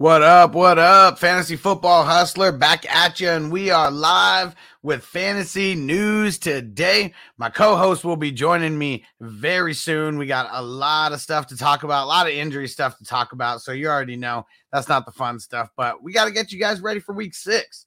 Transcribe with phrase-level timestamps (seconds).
[0.00, 0.54] What up?
[0.54, 1.18] What up?
[1.18, 7.12] Fantasy Football Hustler back at you, and we are live with fantasy news today.
[7.36, 10.16] My co host will be joining me very soon.
[10.16, 13.04] We got a lot of stuff to talk about, a lot of injury stuff to
[13.04, 13.60] talk about.
[13.60, 16.58] So you already know that's not the fun stuff, but we got to get you
[16.58, 17.84] guys ready for week six.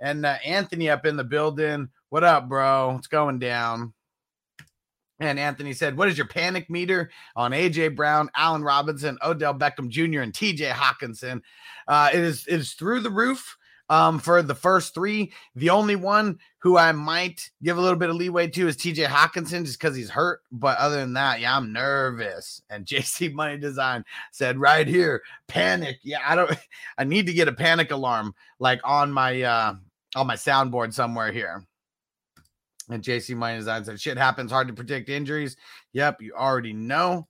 [0.00, 1.90] And uh, Anthony up in the building.
[2.08, 2.94] What up, bro?
[2.94, 3.94] What's going down?
[5.22, 9.88] And Anthony said, What is your panic meter on AJ Brown, Allen Robinson, Odell Beckham
[9.88, 11.40] Jr., and TJ Hockenson?
[11.86, 13.56] Uh, it is it is through the roof
[13.88, 15.32] um, for the first three.
[15.54, 19.06] The only one who I might give a little bit of leeway to is TJ
[19.06, 20.40] Hockenson just because he's hurt.
[20.50, 22.60] But other than that, yeah, I'm nervous.
[22.68, 25.98] And JC Money Design said right here, panic.
[26.02, 26.50] Yeah, I don't
[26.98, 29.74] I need to get a panic alarm like on my uh
[30.16, 31.64] on my soundboard somewhere here.
[32.90, 35.56] And JC Money Design said, shit happens, hard to predict injuries.
[35.92, 37.28] Yep, you already know.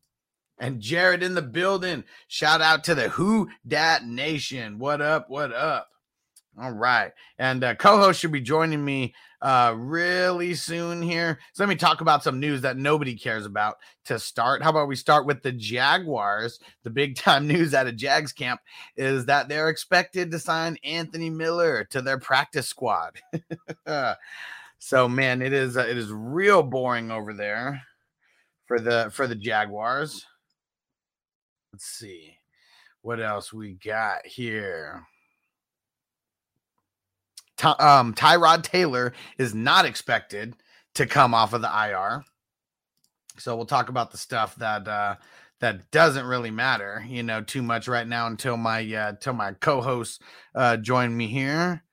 [0.58, 2.04] And Jared in the building.
[2.28, 4.78] Shout out to the Who Dat Nation.
[4.78, 5.28] What up?
[5.28, 5.88] What up?
[6.60, 7.12] All right.
[7.38, 11.38] And uh, co host should be joining me uh, really soon here.
[11.54, 14.62] So let me talk about some news that nobody cares about to start.
[14.62, 16.60] How about we start with the Jaguars?
[16.84, 18.60] The big time news out of Jags camp
[18.96, 23.18] is that they're expected to sign Anthony Miller to their practice squad.
[24.84, 27.82] So man, it is uh, it is real boring over there
[28.66, 30.26] for the for the Jaguars.
[31.72, 32.36] Let's see
[33.00, 35.06] what else we got here.
[37.56, 40.56] Ty, um, Tyrod Taylor is not expected
[40.96, 42.24] to come off of the IR.
[43.38, 45.14] So we'll talk about the stuff that uh,
[45.60, 49.52] that doesn't really matter, you know, too much right now until my uh, until my
[49.52, 50.18] co-hosts
[50.56, 51.84] uh, join me here.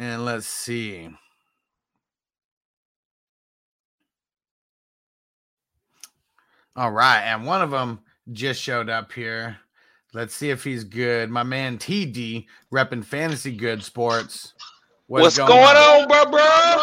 [0.00, 1.10] And let's see.
[6.74, 7.20] All right.
[7.20, 8.00] And one of them
[8.32, 9.58] just showed up here.
[10.14, 11.28] Let's see if he's good.
[11.28, 14.54] My man TD repping fantasy good sports.
[15.06, 16.82] What What's going, going on, bro, bro?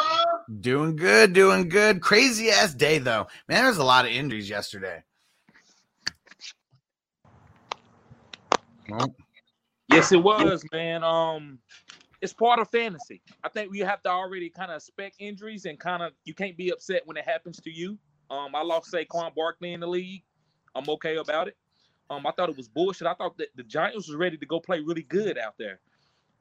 [0.61, 2.01] Doing good, doing good.
[2.01, 3.25] Crazy ass day though.
[3.49, 5.01] Man, there's a lot of injuries yesterday.
[9.91, 11.03] Yes, it was, man.
[11.03, 11.57] Um,
[12.21, 13.21] it's part of fantasy.
[13.43, 16.57] I think we have to already kind of expect injuries and kind of you can't
[16.57, 17.97] be upset when it happens to you.
[18.29, 20.23] Um, I lost Saquon Barkley in the league.
[20.75, 21.55] I'm okay about it.
[22.09, 23.07] Um, I thought it was bullshit.
[23.07, 25.79] I thought that the Giants was ready to go play really good out there.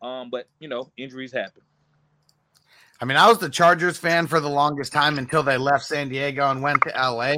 [0.03, 1.63] Um, but you know, injuries happen.
[3.01, 6.09] I mean, I was the Chargers fan for the longest time until they left San
[6.09, 7.35] Diego and went to LA.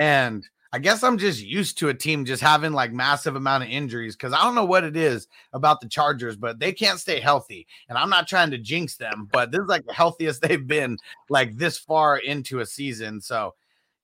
[0.00, 3.70] And I guess I'm just used to a team just having like massive amount of
[3.70, 7.20] injuries because I don't know what it is about the Chargers, but they can't stay
[7.20, 7.68] healthy.
[7.88, 10.98] And I'm not trying to jinx them, but this is like the healthiest they've been
[11.28, 13.20] like this far into a season.
[13.20, 13.54] So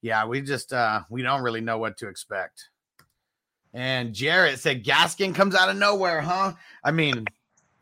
[0.01, 2.69] yeah, we just uh we don't really know what to expect.
[3.75, 6.53] And Jarrett said Gaskin comes out of nowhere, huh?
[6.85, 7.25] I mean,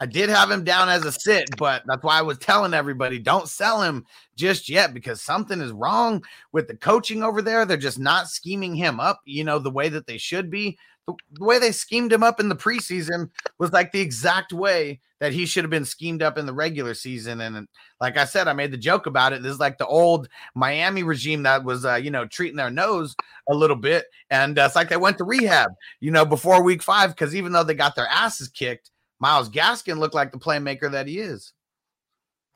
[0.01, 3.19] I did have him down as a sit, but that's why I was telling everybody
[3.19, 4.07] don't sell him
[4.37, 6.23] just yet because something is wrong
[6.53, 7.65] with the coaching over there.
[7.65, 10.79] They're just not scheming him up, you know, the way that they should be.
[11.07, 15.33] The, way they schemed him up in the preseason was like the exact way that
[15.33, 17.41] he should have been schemed up in the regular season.
[17.41, 17.67] And
[18.01, 19.43] like I said, I made the joke about it.
[19.43, 23.17] This is like the old Miami regime that was, uh, you know, treating their nose
[23.49, 24.05] a little bit.
[24.31, 27.53] And uh, it's like they went to rehab, you know, before week five, because even
[27.53, 31.53] though they got their asses kicked, Myles Gaskin looked like the playmaker that he is.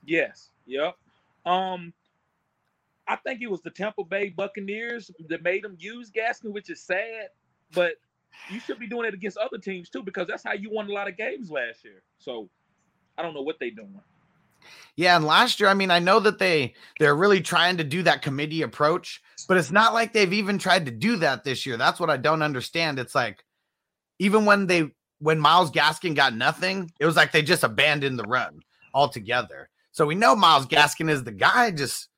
[0.04, 0.50] Yes.
[0.66, 0.96] Yep.
[1.44, 1.92] Um,
[3.08, 6.80] I think it was the Tampa Bay Buccaneers that made him use Gaskin, which is
[6.80, 7.28] sad,
[7.74, 7.94] but
[8.50, 10.92] you should be doing it against other teams too, because that's how you won a
[10.92, 12.02] lot of games last year.
[12.18, 12.48] So
[13.18, 14.00] I don't know what they're doing.
[14.94, 18.02] Yeah, and last year, I mean, I know that they they're really trying to do
[18.04, 21.76] that committee approach, but it's not like they've even tried to do that this year.
[21.76, 23.00] That's what I don't understand.
[23.00, 23.44] It's like
[24.20, 24.92] even when they
[25.22, 28.60] when Myles Gaskin got nothing, it was like they just abandoned the run
[28.92, 29.68] altogether.
[29.92, 31.70] So we know Myles Gaskin is the guy.
[31.70, 32.08] Just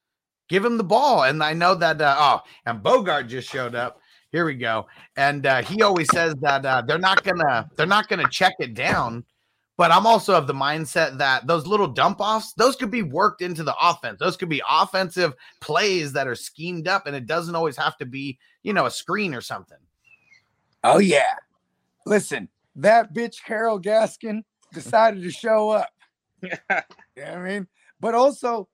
[0.48, 1.24] give him the ball.
[1.24, 4.00] And I know that uh, oh, and Bogart just showed up.
[4.32, 4.86] Here we go.
[5.16, 8.74] And uh, he always says that uh, they're not gonna they're not gonna check it
[8.74, 9.24] down.
[9.76, 13.42] But I'm also of the mindset that those little dump offs, those could be worked
[13.42, 14.18] into the offense.
[14.20, 18.06] Those could be offensive plays that are schemed up, and it doesn't always have to
[18.06, 19.78] be, you know, a screen or something.
[20.84, 21.34] Oh yeah.
[22.06, 24.42] Listen, that bitch Carol Gaskin
[24.72, 25.90] decided to show up.
[26.42, 26.82] you know
[27.16, 27.68] what I mean?
[28.00, 28.68] But also,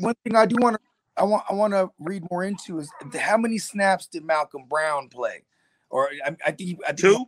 [0.00, 0.80] one thing I do want to
[1.16, 5.08] I want I want to read more into is how many snaps did Malcolm Brown
[5.08, 5.44] play?
[5.90, 7.26] Or I, I think I think Two?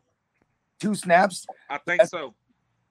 [0.81, 1.47] two snaps.
[1.71, 2.35] I think so.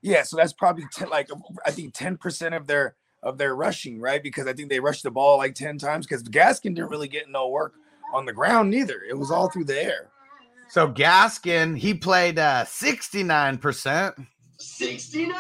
[0.01, 1.29] Yeah, so that's probably 10, like
[1.65, 4.21] I think ten percent of their of their rushing, right?
[4.21, 6.05] Because I think they rushed the ball like ten times.
[6.05, 7.73] Because Gaskin didn't really get no work
[8.13, 9.01] on the ground neither.
[9.07, 10.09] It was all through the air.
[10.75, 14.27] So Gaskin, he played uh 69%.
[14.57, 15.33] 69,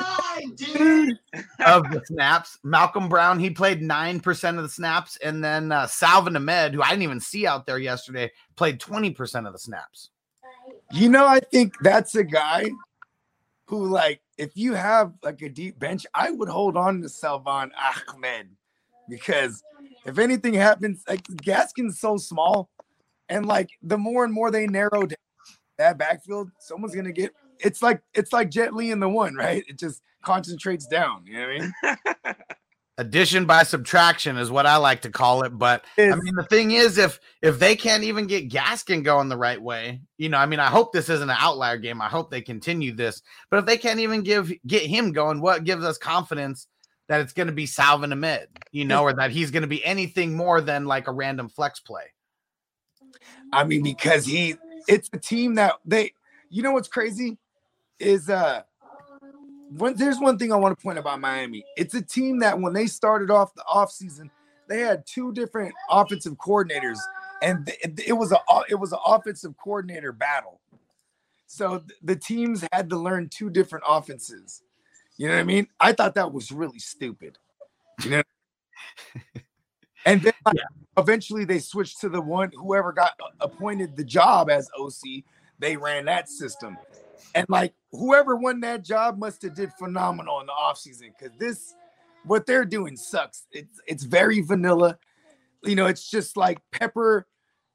[0.55, 1.19] dude.
[1.65, 2.57] of the snaps.
[2.63, 5.17] Malcolm Brown, he played 9% of the snaps.
[5.17, 9.45] And then uh, Salvon Ahmed, who I didn't even see out there yesterday, played 20%
[9.45, 10.09] of the snaps.
[10.93, 12.69] You know, I think that's a guy
[13.65, 17.73] who, like, if you have like a deep bench, I would hold on to Salvon
[18.07, 18.51] Ahmed
[19.09, 19.61] because
[20.05, 22.69] if anything happens, like Gaskin's so small,
[23.27, 25.17] and like the more and more they narrow down
[25.77, 27.33] that backfield, someone's gonna get.
[27.59, 29.63] It's like it's like Jet Li in the one, right?
[29.67, 31.23] It just concentrates down.
[31.25, 31.93] You know what I
[32.29, 32.35] mean?
[32.97, 35.49] Addition by subtraction is what I like to call it.
[35.49, 39.37] But I mean, the thing is, if if they can't even get Gaskin going the
[39.37, 42.01] right way, you know, I mean, I hope this isn't an outlier game.
[42.01, 43.21] I hope they continue this.
[43.49, 46.67] But if they can't even give get him going, what gives us confidence
[47.09, 49.83] that it's going to be Salvon Ahmed, you know, or that he's going to be
[49.83, 52.13] anything more than like a random flex play?
[53.51, 54.55] I mean, because he,
[54.87, 56.13] it's a team that they,
[56.49, 57.37] you know, what's crazy
[57.99, 58.61] is uh,
[59.77, 61.63] when there's one thing I want to point about Miami.
[61.77, 64.29] It's a team that when they started off the offseason,
[64.67, 66.97] they had two different offensive coordinators,
[67.41, 68.39] and it was a
[68.69, 70.59] it was an offensive coordinator battle.
[71.47, 74.63] So th- the teams had to learn two different offenses.
[75.17, 75.67] You know what I mean?
[75.79, 77.37] I thought that was really stupid.
[78.03, 78.23] You know.
[80.05, 80.55] and then like,
[80.97, 85.23] eventually they switched to the one whoever got uh, appointed the job as OC,
[85.59, 86.77] they ran that system.
[87.33, 91.75] And like whoever won that job must have did phenomenal in the offseason because this
[92.23, 93.45] what they're doing sucks.
[93.51, 94.97] It's it's very vanilla.
[95.63, 97.27] You know, it's just like pepper.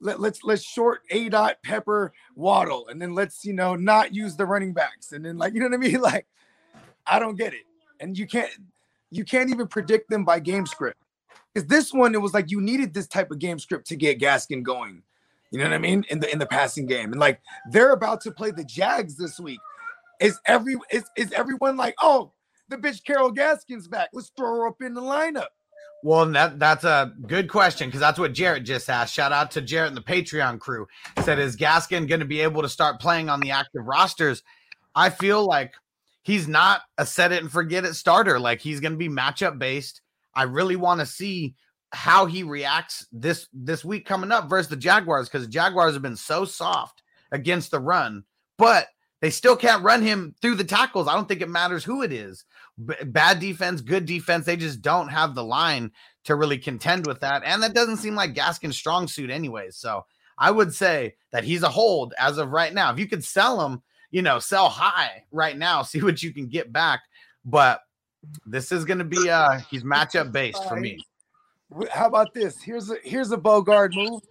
[0.03, 4.37] Let, let's let's short A dot pepper waddle, and then let's you know not use
[4.37, 6.00] the running backs, and then like you know what I mean.
[6.00, 6.27] Like
[7.06, 7.65] I don't get it,
[8.00, 8.50] and you can't
[9.11, 10.99] you can't even predict them by game script.
[11.52, 14.20] Because this one, it was like you needed this type of game script to get
[14.20, 15.02] Gaskin going.
[15.50, 16.05] You know what I mean?
[16.08, 17.12] In the in the passing game.
[17.12, 19.58] And like they're about to play the Jags this week.
[20.20, 22.32] Is every is, is everyone like, oh,
[22.69, 24.11] the bitch Carol Gaskin's back.
[24.12, 25.49] Let's throw her up in the lineup.
[26.02, 29.12] Well, that that's a good question because that's what Jarrett just asked.
[29.12, 30.87] Shout out to Jarrett and the Patreon crew.
[31.25, 34.43] Said is Gaskin going to be able to start playing on the active rosters?
[34.94, 35.75] I feel like
[36.23, 38.41] he's not a set it and forget it starter.
[38.41, 40.01] Like he's going to be matchup based.
[40.34, 41.55] I really want to see
[41.93, 46.03] how he reacts this this week coming up versus the Jaguars because the Jaguars have
[46.03, 48.25] been so soft against the run,
[48.58, 48.89] but
[49.20, 51.06] they still can't run him through the tackles.
[51.06, 52.44] I don't think it matters who it is.
[52.84, 54.46] B- bad defense, good defense.
[54.46, 55.91] They just don't have the line
[56.25, 57.43] to really contend with that.
[57.44, 59.77] And that doesn't seem like Gaskin's strong suit, anyways.
[59.77, 60.06] So
[60.39, 62.91] I would say that he's a hold as of right now.
[62.93, 66.49] If you could sell him, you know, sell high right now, see what you can
[66.49, 67.01] get back.
[67.44, 67.81] But
[68.46, 70.98] this is going to be uh he's matchup based for me.
[71.91, 72.60] How about this?
[72.60, 74.22] Here's a here's a Bogart move.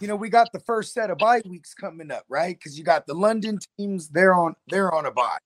[0.00, 2.56] You know, we got the first set of bye weeks coming up, right?
[2.56, 5.38] Because you got the London teams, they're on they're on a bye,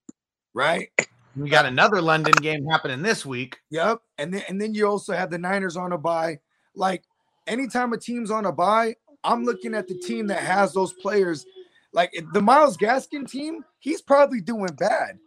[0.53, 0.91] right?
[1.37, 3.59] We got another London game happening this week.
[3.71, 4.03] Yep.
[4.19, 6.41] And then and then you also have the Niners on a bye.
[6.75, 7.05] Like
[7.47, 11.47] anytime a team's on a bye, I'm looking at the team that has those players.
[11.93, 15.19] Like the Myles Gaskin team, he's probably doing bad,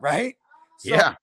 [0.00, 0.36] right?
[0.78, 1.14] So Yeah.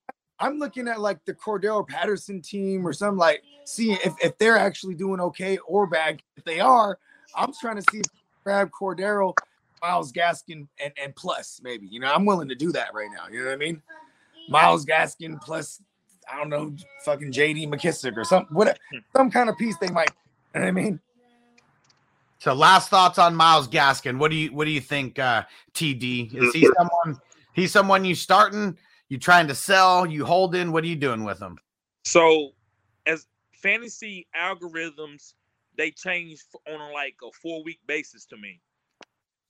[0.42, 4.58] I'm looking at like the Cordarrelle Patterson team or something like seeing if, if they're
[4.58, 6.20] actually doing okay or bad.
[6.36, 6.98] If they are,
[7.36, 8.06] I'm trying to see if
[8.42, 9.34] grab Cordero,
[9.80, 11.86] Myles Gaskin, and, and plus maybe.
[11.86, 13.28] You know, I'm willing to do that right now.
[13.30, 13.80] You know what I mean?
[14.48, 15.80] Myles Gaskin plus
[16.30, 18.78] I don't know, fucking JD McKissic or some what
[19.14, 20.10] some kind of piece they might.
[20.54, 21.00] You know what I mean?
[22.40, 24.18] So last thoughts on Myles Gaskin.
[24.18, 25.44] What do you what do you think, uh,
[25.74, 26.34] TD?
[26.34, 27.20] Is he someone
[27.52, 28.76] he's someone you starting?
[29.12, 30.06] You trying to sell?
[30.06, 30.72] You holding?
[30.72, 31.58] What are you doing with them?
[32.06, 32.52] So,
[33.04, 35.34] as fantasy algorithms,
[35.76, 38.58] they change on like a four week basis to me.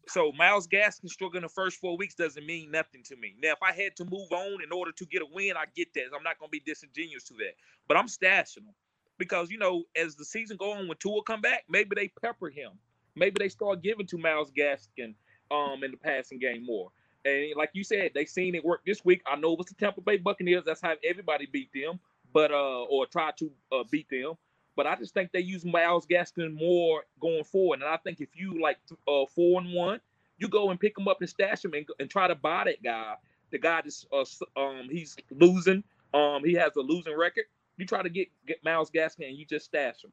[0.09, 3.37] So Myles Gaskin struggling the first four weeks doesn't mean nothing to me.
[3.41, 5.95] Now, if I had to move on in order to get a win, I get
[5.95, 6.07] that.
[6.13, 7.55] I'm not going to be disingenuous to that.
[7.87, 8.75] But I'm stashing them
[9.17, 12.51] because you know, as the season go on, when Tua come back, maybe they pepper
[12.51, 12.73] him.
[13.15, 15.15] Maybe they start giving to Myles Gaskin
[15.53, 16.91] um in the passing game more.
[17.25, 19.23] And like you said, they seen it work this week.
[19.27, 20.65] I know it was the Tampa Bay Buccaneers.
[20.65, 22.01] That's how everybody beat them,
[22.33, 24.35] but uh, or try to uh, beat them.
[24.75, 27.81] But I just think they use Myles Gaskin more going forward.
[27.81, 30.01] And I think if you like uh, four and one,
[30.39, 32.83] you go and pick him up and stash him and, and try to buy that
[32.83, 33.15] guy.
[33.51, 34.25] The guy just uh,
[34.57, 35.85] um he's losing.
[36.15, 37.45] Um, he has a losing record.
[37.77, 40.13] You try to get get Myles Gaskin and you just stash him.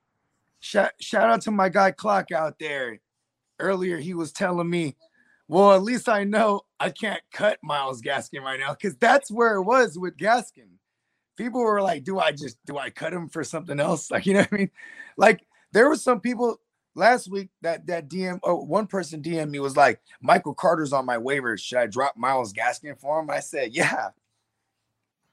[0.59, 2.99] Shout, shout out to my guy Clock out there.
[3.59, 4.95] Earlier, he was telling me,
[5.49, 9.55] well, at least I know I can't cut Myles Gaskin right now because that's where
[9.55, 10.69] it was with Gaskin.
[11.37, 14.11] People were like, do I just do I cut him for something else?
[14.11, 14.71] Like, you know what I mean?
[15.17, 15.41] Like,
[15.71, 16.61] there were some people
[16.93, 21.07] last week that that DM oh, one person DM me was like, Michael Carter's on
[21.07, 21.61] my waivers.
[21.61, 23.31] Should I drop Myles Gaskin for him?
[23.31, 24.09] I said, yeah.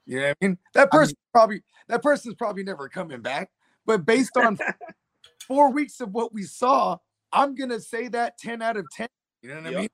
[0.06, 0.58] You know what I mean?
[0.73, 3.50] That person I mean, probably that person's probably never coming back.
[3.85, 4.58] But based on
[5.46, 6.96] four weeks of what we saw,
[7.35, 9.08] I'm gonna say that 10 out of 10.
[9.42, 9.75] You know what yep.
[9.75, 9.88] I mean?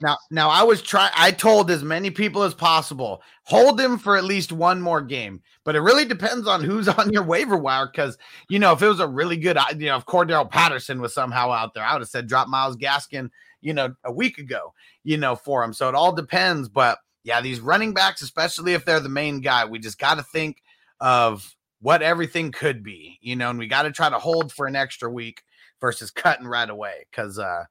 [0.00, 1.12] Now, now I was trying.
[1.14, 5.42] I told as many people as possible hold him for at least one more game.
[5.64, 7.86] But it really depends on who's on your waiver wire.
[7.86, 8.16] Because
[8.48, 11.50] you know, if it was a really good, you know, if Cordarrelle Patterson was somehow
[11.50, 13.30] out there, I would have said drop Myles Gaskin,
[13.60, 14.72] you know, a week ago,
[15.04, 15.72] you know, for him.
[15.72, 16.68] So it all depends.
[16.68, 20.22] But yeah, these running backs, especially if they're the main guy, we just got to
[20.22, 20.62] think
[21.00, 24.66] of what everything could be, you know, and we got to try to hold for
[24.66, 25.42] an extra week
[25.80, 27.06] versus cutting right away.
[27.12, 27.64] Cause uh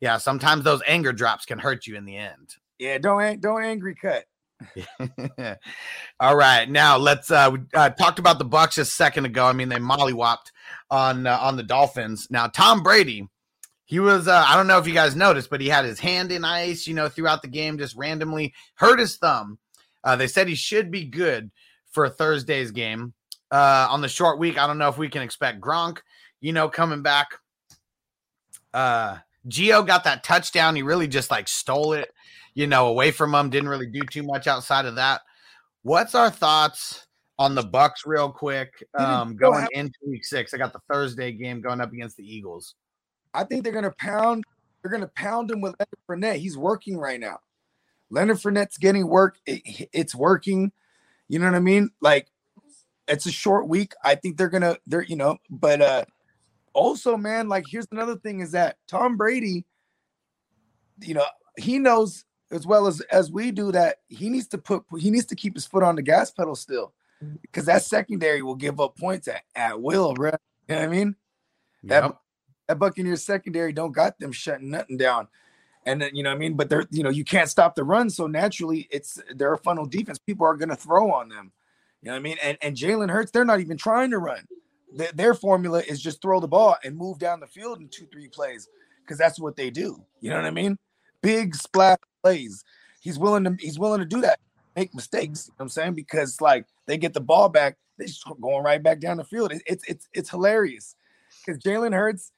[0.00, 2.56] yeah, sometimes those anger drops can hurt you in the end.
[2.78, 4.24] Yeah, don't don't angry cut.
[6.20, 9.44] All right, now let's uh, we, uh talked about the Bucks just a second ago.
[9.44, 10.50] I mean, they mollywopped
[10.90, 12.28] on uh, on the Dolphins.
[12.30, 13.28] Now Tom Brady,
[13.84, 16.32] he was uh, I don't know if you guys noticed, but he had his hand
[16.32, 19.58] in ice, you know, throughout the game, just randomly hurt his thumb.
[20.04, 21.50] Uh, they said he should be good
[21.90, 23.14] for Thursday's game.
[23.50, 25.98] Uh, on the short week, I don't know if we can expect Gronk,
[26.40, 27.28] you know, coming back.
[28.74, 30.76] Uh, Gio got that touchdown.
[30.76, 32.12] He really just like stole it,
[32.54, 33.50] you know, away from him.
[33.50, 35.22] Didn't really do too much outside of that.
[35.82, 37.06] What's our thoughts
[37.38, 38.70] on the Bucks, real quick?
[38.98, 42.74] Um, going into week six, I got the Thursday game going up against the Eagles.
[43.34, 44.44] I think they're gonna pound.
[44.82, 46.40] They're gonna pound him with Leonard Fournette.
[46.40, 47.38] He's working right now.
[48.10, 49.36] Leonard Fournette's getting work.
[49.46, 50.72] It, it's working.
[51.28, 51.90] You know what I mean?
[52.00, 52.28] Like
[53.06, 53.94] it's a short week.
[54.02, 54.78] I think they're gonna.
[54.86, 56.04] They're you know, but uh
[56.76, 59.64] also, man, like here's another thing is that Tom Brady,
[61.00, 61.24] you know,
[61.56, 65.24] he knows as well as as we do that he needs to put he needs
[65.26, 66.92] to keep his foot on the gas pedal still
[67.24, 67.36] mm-hmm.
[67.42, 70.30] because that secondary will give up points at, at will, bro.
[70.68, 71.16] You know what I mean?
[71.84, 72.18] That yep.
[72.68, 75.28] that Buccaneers secondary don't got them shutting nothing down.
[75.86, 77.84] And then you know what I mean, but they're you know, you can't stop the
[77.84, 78.10] run.
[78.10, 80.18] So naturally it's they're a funnel defense.
[80.18, 81.52] People are gonna throw on them.
[82.02, 82.36] You know what I mean?
[82.42, 84.46] And and Jalen Hurts, they're not even trying to run
[84.96, 88.06] th- their formula is just throw the ball and move down the field in two,
[88.06, 88.68] three plays
[89.02, 90.02] because that's what they do.
[90.20, 90.78] You know what I mean?
[91.22, 92.64] Big splash plays.
[93.00, 94.40] He's willing to he's willing to do that.
[94.74, 95.46] Make mistakes.
[95.46, 98.64] You know what I'm saying because like they get the ball back, they just going
[98.64, 99.52] right back down the field.
[99.52, 100.96] It, it's it's it's hilarious
[101.44, 102.32] because Jalen Hurts,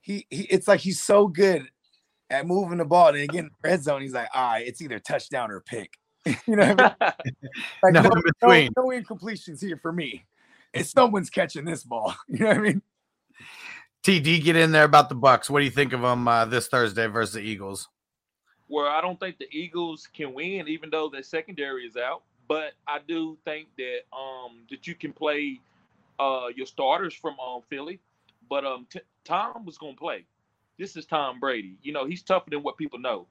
[0.00, 1.68] he, he it's like he's so good
[2.30, 3.08] at moving the ball.
[3.08, 5.98] And again, red zone, he's like, all right, it's either touchdown or pick.
[6.26, 7.50] you know, what I mean?
[7.82, 8.08] like no, no,
[8.42, 10.24] no, no incompletions here for me
[10.74, 12.14] if someone's catching this ball.
[12.28, 12.82] You know what I mean?
[14.02, 15.48] TD, get in there about the Bucks.
[15.48, 17.88] What do you think of them uh, this Thursday versus the Eagles?
[18.68, 22.22] Well, I don't think the Eagles can win, even though their secondary is out.
[22.48, 25.60] But I do think that um that you can play
[26.18, 28.00] uh your starters from um Philly.
[28.50, 30.26] But um t- Tom was gonna play.
[30.78, 31.78] This is Tom Brady.
[31.82, 33.26] You know he's tougher than what people know.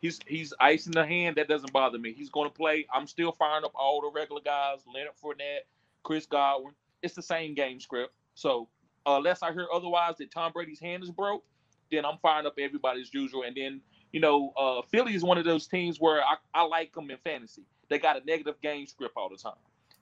[0.00, 1.36] He's he's ice in the hand.
[1.36, 2.12] That doesn't bother me.
[2.12, 2.86] He's gonna play.
[2.92, 5.66] I'm still firing up all the regular guys: Leonard Fournette,
[6.02, 8.12] Chris Godwin it's the same game script.
[8.34, 8.68] So
[9.06, 11.44] uh, unless I hear otherwise that Tom Brady's hand is broke,
[11.90, 13.42] then I'm firing up everybody as usual.
[13.42, 13.80] And then
[14.12, 17.18] you know, uh, Philly is one of those teams where I, I like them in
[17.18, 17.64] fantasy.
[17.90, 19.58] They got a negative game script all the time,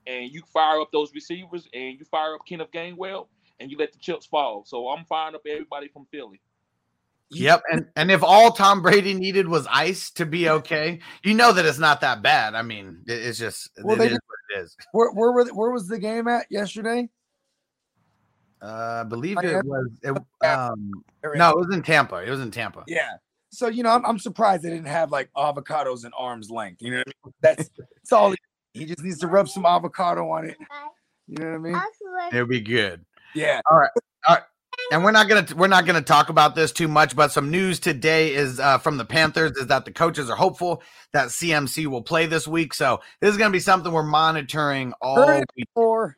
[0.07, 3.27] and you fire up those receivers and you fire up Kenneth Gainwell
[3.59, 4.63] and you let the chips fall.
[4.65, 6.39] So I'm firing up everybody from Philly.
[7.31, 11.51] Yep, and and if all Tom Brady needed was ice to be okay, you know
[11.51, 12.55] that it's not that bad.
[12.55, 14.77] I mean, it's just well, it is what it is.
[14.91, 17.09] Where where were where was the game at yesterday?
[18.61, 19.89] Uh, I believe it was.
[20.01, 20.17] It,
[20.47, 20.91] um,
[21.35, 22.17] no, it was in Tampa.
[22.17, 22.83] It was in Tampa.
[22.87, 23.13] Yeah.
[23.49, 26.81] So you know, I'm, I'm surprised they didn't have like avocados in arms length.
[26.81, 27.33] You know, I mean?
[27.41, 28.33] that's that's all.
[28.73, 30.57] He just needs to rub some avocado on it.
[31.27, 31.81] You know what I mean?
[32.33, 33.05] It'll be good.
[33.33, 33.61] Yeah.
[33.69, 33.89] All right.
[34.27, 34.43] All right.
[34.91, 37.79] And we're not gonna we're not gonna talk about this too much, but some news
[37.79, 42.03] today is uh, from the Panthers is that the coaches are hopeful that CMC will
[42.03, 42.73] play this week.
[42.73, 45.65] So this is gonna be something we're monitoring all Heard it week.
[45.73, 46.17] before.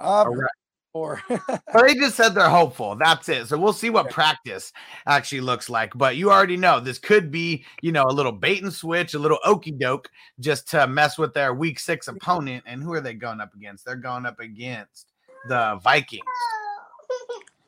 [0.00, 0.50] All right.
[0.92, 1.22] before.
[1.28, 2.96] But they just said they're hopeful.
[2.96, 3.46] That's it.
[3.48, 4.72] So we'll see what practice
[5.06, 5.92] actually looks like.
[5.96, 9.18] But you already know this could be, you know, a little bait and switch, a
[9.18, 10.08] little okey doke,
[10.40, 12.64] just to mess with their week six opponent.
[12.66, 13.84] And who are they going up against?
[13.84, 15.12] They're going up against
[15.48, 16.22] the Vikings.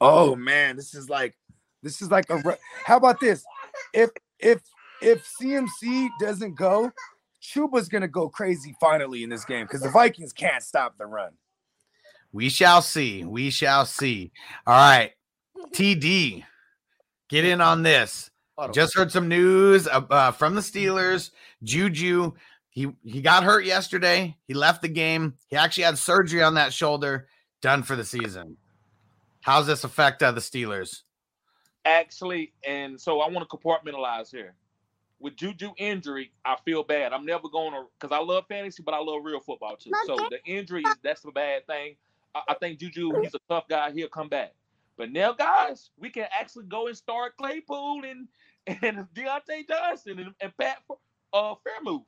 [0.00, 1.36] Oh man, this is like
[1.82, 2.36] this is like a.
[2.36, 3.44] ru- How about this?
[3.92, 4.60] If if
[5.02, 6.92] if CMC doesn't go,
[7.42, 11.32] Chuba's gonna go crazy finally in this game because the Vikings can't stop the run.
[12.32, 13.24] We shall see.
[13.24, 14.30] We shall see.
[14.66, 15.12] All right.
[15.72, 16.44] TD,
[17.28, 18.30] get in on this.
[18.72, 21.30] Just heard some news uh, uh, from the Steelers.
[21.62, 22.32] Juju,
[22.68, 24.36] he he got hurt yesterday.
[24.46, 25.34] He left the game.
[25.48, 27.26] He actually had surgery on that shoulder.
[27.62, 28.56] Done for the season.
[29.40, 31.02] How's this affect uh, the Steelers?
[31.84, 34.54] Actually, and so I want to compartmentalize here.
[35.18, 37.12] With Juju injury, I feel bad.
[37.12, 39.90] I'm never going to because I love fantasy, but I love real football too.
[40.06, 41.96] So the injury is that's a bad thing.
[42.34, 43.90] I, I think Juju, he's a tough guy.
[43.90, 44.54] He'll come back.
[44.96, 48.28] But now, guys, we can actually go and start Claypool and
[48.82, 50.78] and Diontae Johnson and, and Pat
[51.32, 52.04] uh Freiermuth.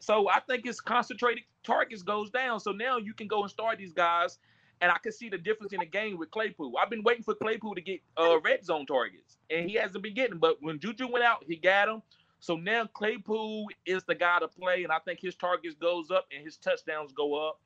[0.00, 2.60] So I think it's concentrated targets goes down.
[2.60, 4.38] So now you can go and start these guys,
[4.82, 6.74] and I can see the difference in the game with Claypool.
[6.82, 10.14] I've been waiting for Claypool to get uh red zone targets, and he hasn't been
[10.14, 10.38] getting.
[10.38, 12.02] But when Juju went out, he got them.
[12.40, 16.26] So now Claypool is the guy to play, and I think his targets goes up
[16.34, 17.60] and his touchdowns go up.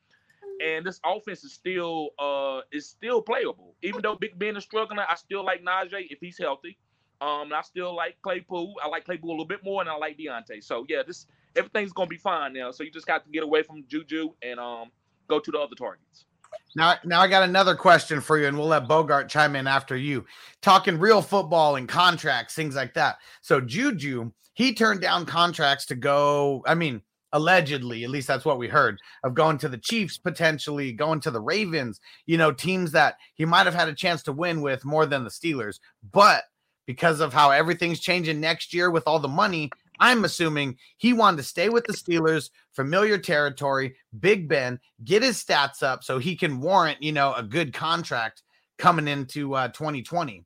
[0.62, 3.74] And this offense is still uh is still playable.
[3.82, 6.76] Even though Big Ben is struggling, I still like Najee if he's healthy.
[7.22, 8.74] Um, I still like Claypool.
[8.84, 10.62] I like Claypool a little bit more, and I like Diontae.
[10.62, 12.70] So yeah, this everything's gonna be fine now.
[12.72, 14.90] So you just got to get away from Juju and um
[15.26, 16.26] go to the other targets.
[16.74, 19.96] Now, now I got another question for you, and we'll let Bogart chime in after
[19.96, 20.24] you.
[20.60, 23.16] Talking real football and contracts, things like that.
[23.40, 26.62] So Juju, he turned down contracts to go.
[26.66, 27.02] I mean,
[27.32, 31.30] allegedly, at least that's what we heard of going to the Chiefs, potentially going to
[31.30, 32.00] the Ravens.
[32.26, 35.24] You know, teams that he might have had a chance to win with more than
[35.24, 35.78] the Steelers,
[36.12, 36.44] but
[36.86, 41.38] because of how everything's changing next year with all the money, I'm assuming he wanted
[41.38, 46.36] to stay with the Steelers, familiar territory, Big Ben, get his stats up so he
[46.36, 48.42] can warrant, you know, a good contract
[48.78, 50.44] coming into uh, 2020.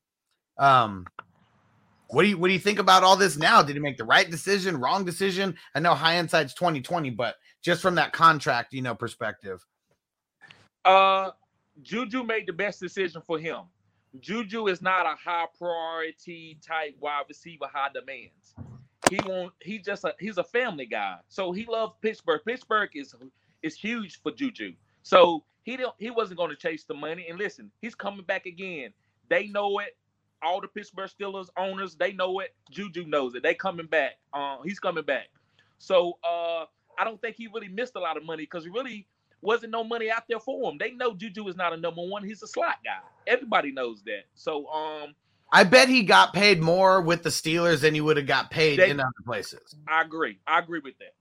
[0.59, 1.07] Um,
[2.09, 3.63] what do you what do you think about all this now?
[3.63, 5.55] Did he make the right decision, wrong decision?
[5.75, 9.65] I know high hindsight's 2020, but just from that contract, you know, perspective.
[10.85, 11.31] Uh,
[11.83, 13.61] Juju made the best decision for him.
[14.19, 18.55] Juju is not a high priority type wide receiver, high demands.
[19.11, 19.53] He won't.
[19.61, 21.17] He just a he's a family guy.
[21.29, 22.41] So he loves Pittsburgh.
[22.47, 23.15] Pittsburgh is
[23.63, 24.75] is huge for Juju.
[25.03, 27.27] So he don't he wasn't going to chase the money.
[27.29, 28.93] And listen, he's coming back again.
[29.29, 29.97] They know it.
[30.43, 32.55] All the Pittsburgh Steelers owners, they know it.
[32.71, 33.43] Juju knows it.
[33.43, 34.13] They coming back.
[34.33, 35.29] Uh, he's coming back.
[35.79, 36.65] So uh,
[36.99, 39.07] I don't think he really missed a lot of money because really
[39.43, 40.79] wasn't no money out there for him.
[40.79, 42.25] They know Juju is not a number one.
[42.25, 43.01] He's a slot guy.
[43.27, 44.25] Everybody knows that.
[44.35, 45.15] So um,
[45.53, 48.79] I bet he got paid more with the Steelers than he would have got paid
[48.79, 49.75] They- in other places.
[49.89, 50.39] I agree.
[50.47, 51.15] I agree with that.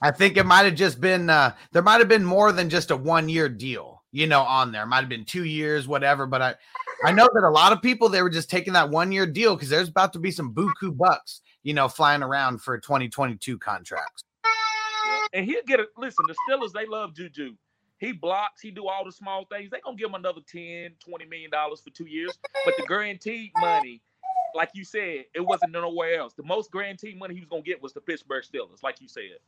[0.00, 2.90] I think it might have just been uh there might have been more than just
[2.90, 4.86] a one year deal, you know, on there.
[4.86, 6.24] Might have been two years, whatever.
[6.26, 6.54] But I
[7.04, 9.56] I know that a lot of people they were just taking that one year deal
[9.56, 14.22] because there's about to be some buku bucks, you know, flying around for 2022 contracts.
[15.32, 15.88] And he'll get it.
[15.96, 17.54] Listen, the Steelers, they love Juju.
[17.98, 19.70] He blocks, he do all the small things.
[19.70, 22.38] They gonna give him another 10, 20 million dollars for two years.
[22.64, 24.00] But the guaranteed money,
[24.54, 26.34] like you said, it wasn't nowhere else.
[26.34, 29.38] The most guaranteed money he was gonna get was the Pittsburgh Steelers, like you said.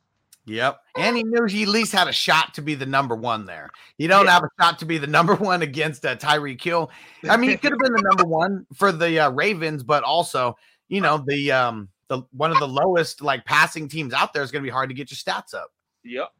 [0.45, 0.81] Yep.
[0.97, 3.69] And he knew he at least had a shot to be the number one there.
[3.97, 6.89] You don't have a shot to be the number one against uh, Tyreek Hill.
[7.29, 10.57] I mean, he could have been the number one for the uh, Ravens, but also,
[10.87, 14.51] you know, the um the one of the lowest like passing teams out there is
[14.51, 15.71] going to be hard to get your stats up.
[16.03, 16.33] Yep.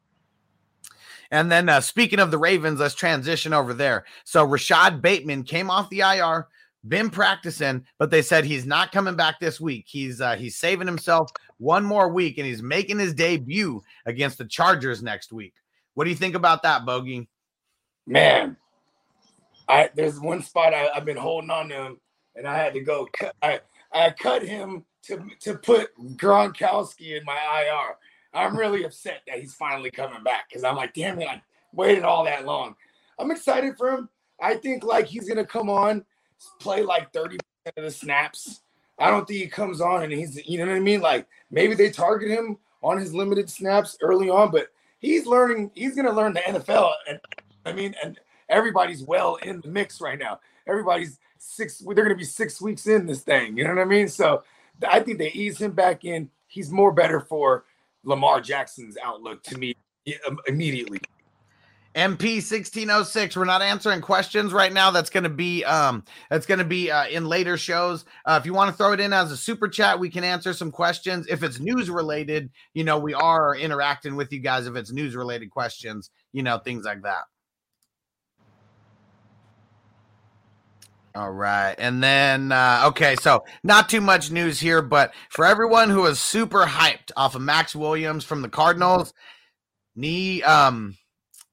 [1.32, 4.04] And then uh, speaking of the Ravens, let's transition over there.
[4.24, 6.46] So Rashod Bateman came off the IR,
[6.86, 9.86] been practicing, but they said he's not coming back this week.
[9.88, 14.44] He's uh, he's saving himself one more week, and he's making his debut against the
[14.44, 15.54] Chargers next week.
[15.94, 17.28] What do you think about that, Bogey?
[18.06, 18.58] Man,
[19.68, 22.00] I there's one spot I, I've been holding on to him,
[22.36, 23.08] and I had to go.
[23.10, 27.96] Cut, I I cut him to to put Gronkowski in my IR.
[28.34, 31.42] I'm really upset that he's finally coming back because I'm like, damn it, I
[31.72, 32.74] waited all that long.
[33.18, 34.08] I'm excited for him.
[34.40, 36.04] I think like he's gonna come on,
[36.60, 37.38] play like 30%
[37.76, 38.62] of the snaps.
[38.98, 41.00] I don't think he comes on and he's, you know what I mean?
[41.00, 44.68] Like maybe they target him on his limited snaps early on, but
[44.98, 45.70] he's learning.
[45.74, 47.20] He's to learn the NFL, and
[47.66, 48.18] I mean, and
[48.48, 50.40] everybody's well in the mix right now.
[50.66, 51.78] Everybody's six.
[51.78, 53.56] They're to be six weeks in this thing.
[53.56, 54.08] You know what I mean?
[54.08, 54.42] So
[54.88, 56.30] I think they ease him back in.
[56.46, 57.64] He's more better for
[58.04, 59.74] Lamar Jackson's outlook to me
[60.46, 61.00] immediately.
[61.94, 63.36] MP 1606.
[63.36, 64.90] We're not answering questions right now.
[64.90, 68.06] That's to be um that's to be uh, in later shows.
[68.24, 70.54] Uh, if you want to throw it in as a super chat, we can answer
[70.54, 71.26] some questions.
[71.28, 75.14] If it's news related, you know, we are interacting with you guys if it's news
[75.14, 77.24] related questions, you know, things like that.
[81.14, 81.74] All right.
[81.76, 86.18] And then, uh, okay, so not too much news here, but for everyone who is
[86.18, 89.12] super hyped off of Maxx Williams from the Cardinals,
[89.94, 90.96] knee, um,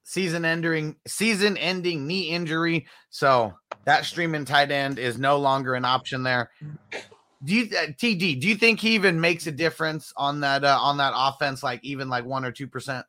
[0.02, 2.86] season ending, season ending knee injury.
[3.10, 3.52] So
[3.84, 6.50] that streaming tight end is no longer an option there.
[7.44, 10.78] Do you, uh, TD, do you think he even makes a difference on that, uh,
[10.80, 13.04] on that offense, like even like one or 2%?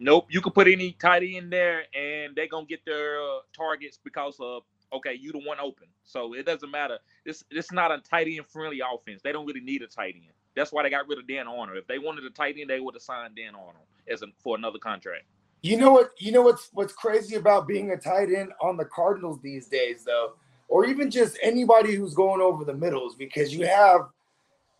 [0.00, 0.26] Nope.
[0.30, 4.36] You could put any tight end there and they're to get their uh, targets because
[4.40, 5.86] of okay, you the one open.
[6.04, 6.98] So it doesn't matter.
[7.24, 9.22] This this not a tight end friendly offense.
[9.22, 10.32] They don't really need a tight end.
[10.54, 11.78] That's why they got rid of Dan Arnold.
[11.78, 14.56] If they wanted a tight end, they would have signed Dan Arnold as a, for
[14.56, 15.24] another contract.
[15.62, 16.10] You know what?
[16.18, 20.04] You know what's what's crazy about being a tight end on the Cardinals these days,
[20.04, 20.32] though,
[20.68, 24.08] or even just anybody who's going over the middles, because you have,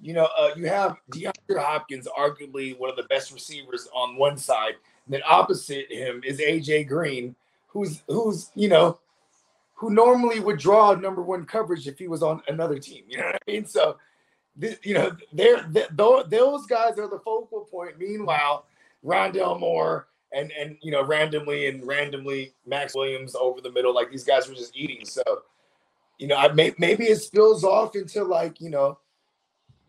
[0.01, 4.37] you know, uh, you have DeAndre Hopkins, arguably one of the best receivers on one
[4.37, 4.75] side,
[5.07, 7.37] and then opposite him is AJ Green,
[7.69, 8.99] who's who's you know
[9.83, 13.03] who normally would draw number one coverage if he was on another team.
[13.09, 13.67] You know what I mean?
[13.67, 13.97] So,
[14.55, 17.99] this, you know, they're, they're, those guys are the focal point.
[17.99, 18.65] Meanwhile,
[19.05, 24.09] Rondale Moore and and you know randomly and randomly Maxx Williams over the middle, like
[24.09, 25.05] these guys were just eating.
[25.05, 25.23] So,
[26.17, 29.01] you know, I may, maybe it spills off into like you know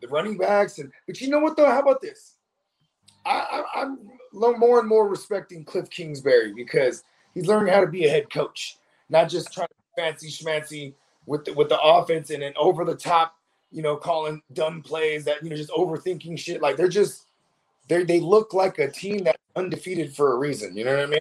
[0.02, 1.70] the running backs and but you know what though?
[1.70, 2.34] How about this?
[3.28, 4.00] I, I, I'm
[4.60, 7.04] more and more respecting Cliff Kingsbury because
[7.36, 10.94] he's learning how to be a head coach, not just trying to fancy schmancy
[11.26, 13.36] with the, with the offense and then over the top,
[13.72, 16.62] you know, calling dumb plays that you know just overthinking shit.
[16.62, 17.26] Like they're just
[17.88, 20.76] they they look like a team that's undefeated for a reason.
[20.76, 21.20] You know what I mean?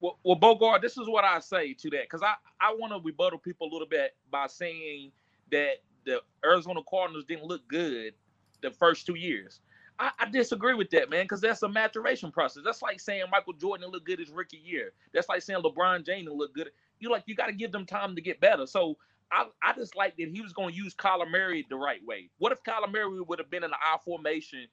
[0.00, 3.00] Well, well Bogart, this is what I say to that because I I want to
[3.04, 5.12] rebuttal people a little bit by saying
[5.52, 8.14] that the Arizona Cardinals didn't look good
[8.62, 9.60] the first two years.
[10.00, 12.62] I, I disagree with that, man, because that's a maturation process.
[12.64, 14.92] That's like saying Michael Jordan looked good his rookie year.
[15.12, 18.14] That's like saying LeBron James looked good you like you got to give them time
[18.14, 18.66] to get better.
[18.66, 18.96] So
[19.32, 22.30] I, I just like that he was going to use Kyler Murray the right way.
[22.38, 24.66] What if Kyler Murray would have been in the I formation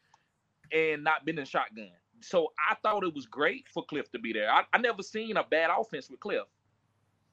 [0.71, 1.89] and not been in shotgun?
[2.21, 4.51] So I thought it was great for Cliff to be there.
[4.51, 6.43] I, I never seen a bad offense with Cliff.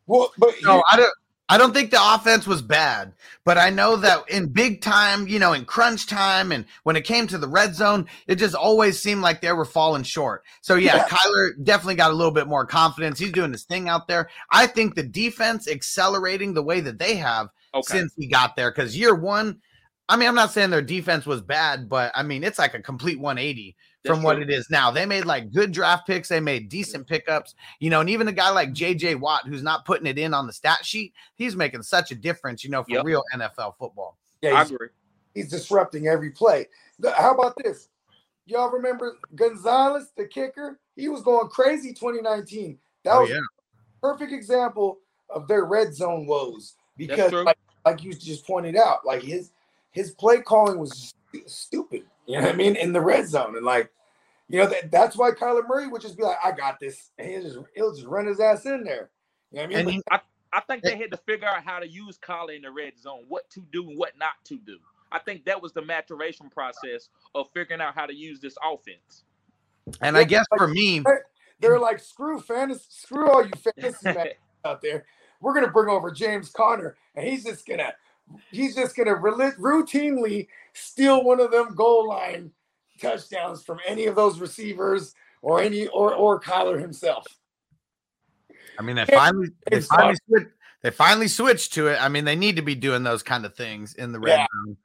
[0.06, 1.14] Well, but no, I don't.
[1.54, 3.12] I don't think the offense was bad,
[3.44, 7.04] but I know that in big time, you know, in crunch time and when it
[7.04, 10.42] came to the red zone, it just always seemed like they were falling short.
[10.62, 11.06] So yeah, yeah.
[11.06, 13.20] Kyler definitely got a little bit more confidence.
[13.20, 14.28] He's doing his thing out there.
[14.50, 17.98] I think the defense accelerating the way that they have okay.
[17.98, 19.60] since he got there because year one,
[20.08, 22.82] I mean, I'm not saying their defense was bad, but I mean, it's like a
[22.82, 24.90] complete 180 from what it is now.
[24.90, 28.32] They made like good draft picks, they made decent pickups, you know, and even a
[28.32, 31.82] guy like JJ Watt, who's not putting it in on the stat sheet, he's making
[31.82, 33.04] such a difference, you know, for yep.
[33.04, 34.18] real NFL football.
[34.42, 34.88] Yeah, I agree.
[35.34, 36.66] He's disrupting every play.
[37.16, 37.88] How about this?
[38.46, 40.78] Y'all remember Gonzalez, the kicker?
[40.96, 42.78] He was going crazy 2019.
[43.04, 43.40] That oh, was yeah.
[44.02, 44.98] perfect example
[45.30, 49.50] of their red zone woes because, like, like you just pointed out, like his
[49.90, 51.14] his play calling was
[51.46, 52.04] stupid.
[52.26, 52.76] You know what I mean?
[52.76, 53.56] In the red zone.
[53.56, 53.90] And like,
[54.48, 57.10] you know, that, that's why Kyler Murray would just be like, I got this.
[57.18, 59.10] And he'll just he'll just run his ass in there.
[59.50, 59.78] You know what I mean?
[59.78, 60.20] And he, I,
[60.52, 63.24] I think they had to figure out how to use Kyler in the red zone,
[63.28, 64.78] what to do and what not to do.
[65.10, 69.24] I think that was the maturation process of figuring out how to use this offense.
[70.00, 71.26] And I guess for me, they're,
[71.60, 74.34] they're like, screw fantasy, screw all you fantasy
[74.64, 75.04] out there.
[75.40, 77.92] We're gonna bring over James Conner, and he's just gonna
[78.50, 82.50] he's just gonna routinely steal one of them goal line
[83.00, 87.26] touchdowns from any of those receivers or any or or Kyler himself.
[88.78, 90.50] I mean, they finally they finally, switched,
[90.82, 92.02] they finally switched to it.
[92.02, 94.46] I mean, they need to be doing those kind of things in the red yeah.
[94.66, 94.76] zone.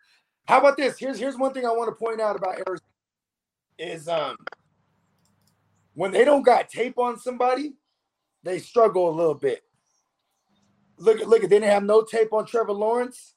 [0.45, 0.97] How about this?
[0.97, 2.81] Here's here's one thing I want to point out about Arizona
[3.77, 4.35] is um
[5.93, 7.73] when they don't got tape on somebody,
[8.43, 9.63] they struggle a little bit.
[10.99, 13.33] Look, look, they didn't have no tape on Trevor Lawrence.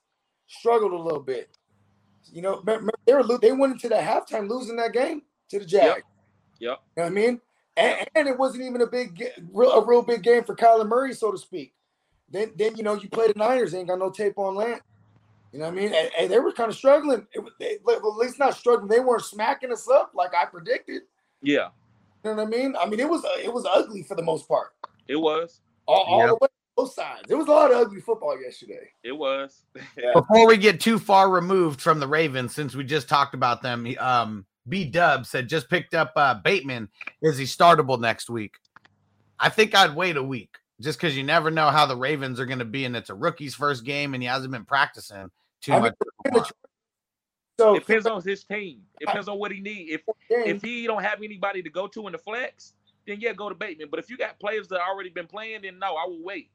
[0.46, 1.56] Struggled a little bit.
[2.30, 2.62] You know,
[3.06, 5.86] they were they went into the halftime losing that game to the Jags.
[5.86, 5.96] Yep.
[5.96, 6.02] yep.
[6.60, 7.40] You know what I mean?
[7.76, 11.14] And, and, it wasn't even a big, real, a real big game for Kyler Murray,
[11.14, 11.72] so to speak.
[12.30, 14.82] Then, then you know, you play the Niners, they ain't got no tape on Lance.
[15.52, 15.94] You know what I mean?
[15.94, 17.26] And, and they were kind of struggling.
[17.32, 18.88] It, they, well, at least not struggling.
[18.88, 21.02] They weren't smacking us up like I predicted.
[21.42, 21.68] Yeah.
[22.24, 22.74] You know what I mean?
[22.78, 24.68] I mean, it was it was ugly for the most part.
[25.08, 26.28] It was all, all yep.
[26.28, 27.22] the way both sides.
[27.28, 28.90] It was a lot of ugly football yesterday.
[29.02, 29.64] It was.
[29.96, 30.12] yeah.
[30.14, 33.86] Before we get too far removed from the Ravens, since we just talked about them,
[33.98, 36.88] um, B Dub said just picked up uh, Bateman.
[37.20, 38.54] Is he startable next week?
[39.38, 42.46] I think I'd wait a week just because you never know how the Ravens are
[42.46, 45.30] going to be, and it's a rookie's first game, and he hasn't been practicing
[45.60, 45.94] too I much.
[46.32, 46.44] Mean,
[47.58, 48.82] so it depends on his team.
[49.00, 49.92] It depends on what he needs.
[49.92, 52.74] If if he don't have anybody to go to in the flex,
[53.06, 53.88] then yeah, go to Bateman.
[53.90, 56.50] But if you got players that already been playing, then no, I will wait.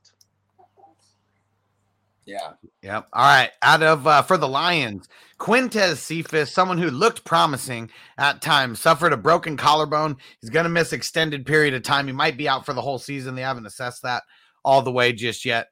[2.28, 2.54] Yeah.
[2.82, 3.08] Yep.
[3.14, 3.52] All right.
[3.62, 5.08] Out of uh, for the Lions,
[5.40, 10.18] Quintez Cephus, someone who looked promising at times, suffered a broken collarbone.
[10.42, 12.06] He's going to miss extended period of time.
[12.06, 13.36] He might be out for the whole season.
[13.36, 14.24] They haven't assessed that
[14.66, 15.70] all the way just yet.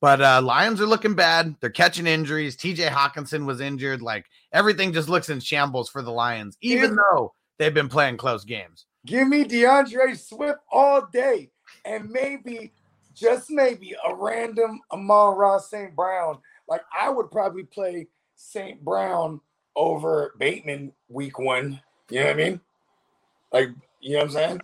[0.00, 1.56] But uh, Lions are looking bad.
[1.60, 2.56] They're catching injuries.
[2.56, 4.00] TJ Hockenson was injured.
[4.00, 8.44] Like everything just looks in shambles for the Lions, even though they've been playing close
[8.44, 8.86] games.
[9.06, 11.50] Give me D'Andre Swift all day,
[11.84, 12.72] and maybe,
[13.14, 15.94] just maybe, a random Amon-Ra St.
[15.94, 16.38] Brown.
[16.68, 18.84] Like I would probably play St.
[18.84, 19.40] Brown
[19.76, 21.80] over Bateman week one.
[22.10, 22.60] You know what I mean?
[23.52, 23.68] Like,
[24.00, 24.60] you know what I'm saying?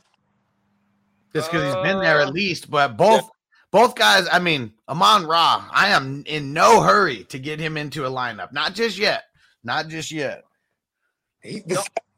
[1.33, 3.31] Just because he's been there at uh, least, but both
[3.70, 8.05] both guys, I mean, Amon Ra, I am in no hurry to get him into
[8.05, 8.52] a lineup.
[8.52, 9.24] Not just yet.
[9.64, 10.44] Not just yet.
[11.42, 11.62] He,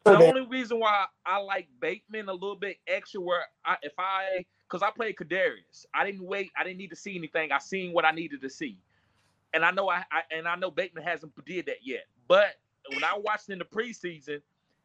[0.04, 4.44] the only reason why I like Bateman a little bit extra, where I, if I,
[4.68, 7.52] because I played Kadarius, I didn't wait, I didn't need to see anything.
[7.52, 8.78] I seen what I needed to see,
[9.52, 12.04] and I know I, I and I know Bateman hasn't did that yet.
[12.28, 12.54] But
[12.90, 14.40] when I watched in the preseason,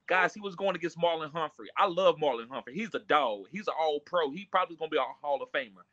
[0.08, 1.68] guys, he was going against Marlon Humphrey.
[1.78, 2.74] I love Marlon Humphrey.
[2.74, 3.46] He's a dog.
[3.52, 4.32] He's an All Pro.
[4.32, 5.84] He probably going to be a Hall of Famer.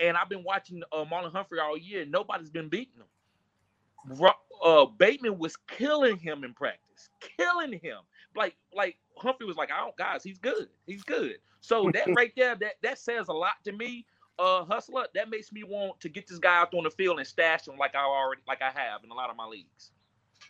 [0.00, 2.04] And I've been watching uh, Marlon Humphrey all year.
[2.04, 4.30] Nobody's been beating him.
[4.62, 7.98] Uh, Bateman was killing him in practice, killing him
[8.36, 10.68] like like Humphrey was like, I don't guys, he's good.
[10.86, 11.36] He's good.
[11.60, 14.06] So that right there, that that says a lot to me.
[14.36, 17.26] Uh hustler, that makes me want to get this guy out on the field and
[17.26, 19.92] stash him like I already like I have in a lot of my leagues.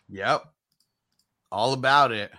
[0.09, 0.43] Yep.
[1.51, 2.31] All about it.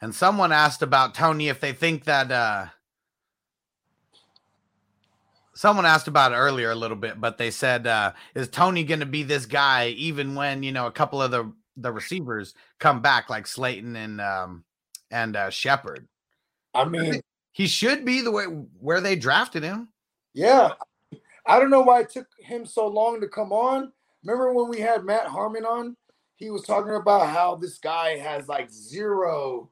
[0.00, 2.66] And someone asked about Toney if they think that uh
[5.56, 9.00] someone asked about it earlier a little bit, but they said, uh, is Toney going
[9.00, 13.02] to be this guy even when you know a couple of the the receivers come
[13.02, 14.64] back like Slayton and um
[15.10, 16.06] and uh Shepard.
[16.74, 17.20] I mean,
[17.52, 19.88] he should be the way where they drafted him.
[20.34, 20.72] Yeah.
[21.46, 23.92] I don't know why it took him so long to come on.
[24.22, 25.96] Remember when we had Matt Harmon on?
[26.34, 29.70] He was talking about how this guy has like zero,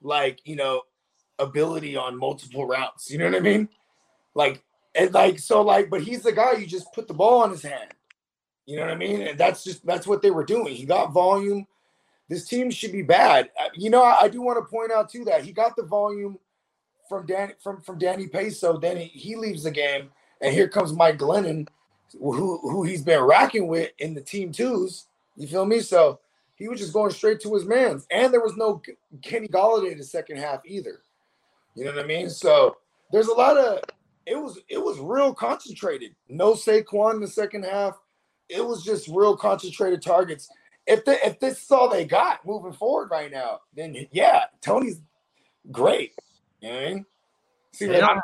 [0.00, 0.82] like, you know,
[1.38, 3.10] ability on multiple routes.
[3.10, 3.68] You know what I mean?
[4.34, 4.62] Like,
[4.94, 7.62] and like, so, like, but he's the guy you just put the ball on his
[7.62, 7.92] hand.
[8.66, 9.22] You know what I mean?
[9.22, 10.74] And that's just that's what they were doing.
[10.74, 11.66] He got volume.
[12.28, 13.50] This team should be bad.
[13.60, 15.84] Uh, you know, I, I do want to point out too that he got the
[15.84, 16.38] volume
[17.08, 18.78] from Danny from from Danny Peso.
[18.78, 21.68] Then he, he leaves the game, and here comes Mike Glennon,
[22.12, 25.06] who who he's been racking with in the team twos.
[25.36, 25.80] You feel me?
[25.80, 26.18] So
[26.56, 28.82] he was just going straight to his man's, and there was no
[29.22, 31.02] Kenny Golladay in the second half either.
[31.76, 32.30] You know what I mean?
[32.30, 32.78] So
[33.12, 33.80] there's a lot of
[34.26, 36.16] it was it was real concentrated.
[36.28, 37.96] No Saquon in the second half
[38.48, 40.48] it was just real concentrated targets.
[40.86, 45.00] If they, if this is all they got moving forward right now, then yeah, Toney's
[45.70, 46.14] great.
[46.60, 47.06] You know I mean?
[47.72, 48.20] See, they, don't,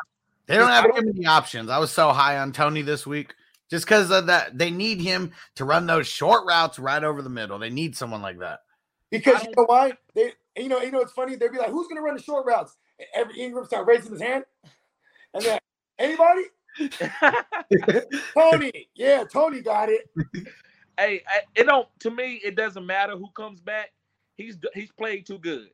[0.46, 1.70] they don't have too many options.
[1.70, 3.34] I was so high on Toney this week
[3.68, 4.56] just because of that.
[4.56, 7.58] They need him to run those short routes right over the middle.
[7.58, 8.60] They need someone like that.
[9.10, 9.92] Because you know why?
[10.14, 12.46] They you know, you know it's funny, they'd be like, Who's gonna run the short
[12.46, 12.76] routes?
[13.14, 14.44] Evan Engram start raising his hand.
[15.34, 15.58] And then
[15.98, 16.42] anybody?
[18.34, 20.08] Toney, yeah, Toney got it.
[20.98, 21.22] Hey,
[21.54, 21.88] it don't.
[22.00, 23.92] To me, it doesn't matter who comes back.
[24.36, 25.68] He's he's played too good.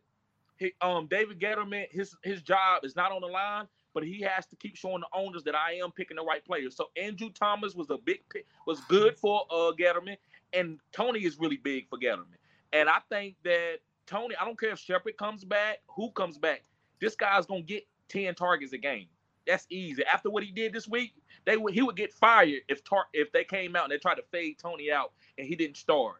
[0.58, 4.46] He, um, David Gettleman, his his job is not on the line, but he has
[4.46, 6.76] to keep showing the owners that I am picking the right players.
[6.76, 8.20] So Andrew Thomas was a big
[8.66, 10.16] was good for uh Gettleman,
[10.52, 12.36] and Toney is really big for Gettleman.
[12.72, 16.64] And I think that Toney, I don't care if Shepard comes back, who comes back,
[17.00, 19.06] this guy's gonna get 10 targets a game.
[19.48, 20.04] That's easy.
[20.04, 21.14] After what he did this week,
[21.46, 24.16] they would he would get fired if tar- if they came out and they tried
[24.16, 26.18] to fade Toney out and he didn't start.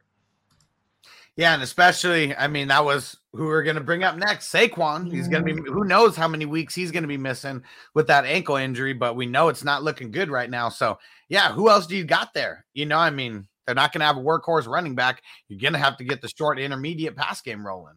[1.37, 4.53] Yeah, and especially, I mean, that was who we are going to bring up next.
[4.53, 5.13] Saquon.
[5.13, 7.63] He's going to be, who knows how many weeks he's going to be missing
[7.95, 10.69] with that ankle injury, but we know it's not looking good right now.
[10.69, 12.67] So, yeah, who else do you got there?
[12.75, 15.23] You know, I mean, they're not going to have a workhorse running back.
[15.47, 17.95] You're going to have to get the short intermediate pass game rolling.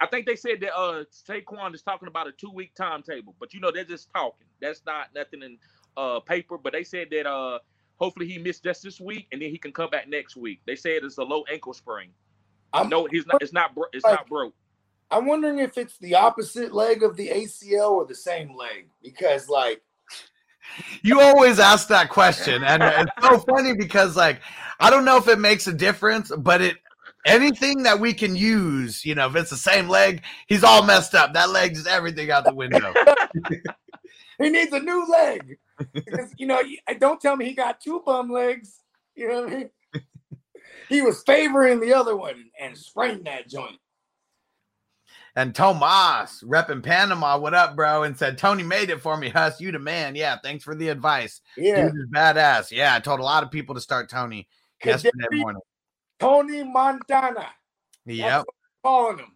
[0.00, 3.54] I think they said that uh Saquon is talking about a two week timetable, but
[3.54, 4.46] you know they're just talking.
[4.60, 5.58] That's not nothing in
[5.96, 6.58] uh paper.
[6.58, 7.58] But they said that uh
[7.96, 10.60] Hopefully he missed just this week, and then he can come back next week.
[10.66, 12.08] They said it's a low ankle sprain.
[12.72, 13.40] I'm, No, he's not.
[13.40, 13.72] It's not.
[13.72, 14.54] bro- It's Like- not broke.
[15.12, 19.48] I'm wondering if it's the opposite leg of the ACL or the same leg because,
[19.48, 19.80] like,
[21.02, 24.40] You always ask that question, and it's so funny because, like,
[24.80, 26.78] I don't know if it makes a difference, but it
[27.24, 31.14] anything that we can use, you know, if it's the same leg, he's all messed
[31.14, 31.32] up.
[31.34, 32.92] That leg is everything out the window.
[34.38, 35.58] he needs a new leg.
[35.92, 36.60] Because, you know,
[36.98, 38.80] don't tell me he got two bum legs.
[39.14, 39.70] You know what I mean?
[40.88, 43.78] He was favoring the other one and sprained that joint.
[45.36, 48.04] And Tomas, repping Panama, what up, bro?
[48.04, 49.60] And said, Toney made it for me, Huss.
[49.60, 50.14] You the man.
[50.14, 51.40] Yeah, thanks for the advice.
[51.56, 51.86] Yeah.
[51.86, 52.70] Dude is badass.
[52.70, 54.46] Yeah, I told a lot of people to start Toney
[54.84, 55.62] yesterday Kaderi morning.
[56.18, 57.46] Tony Montana.
[58.06, 58.44] Yep.
[58.82, 59.32] Calling him.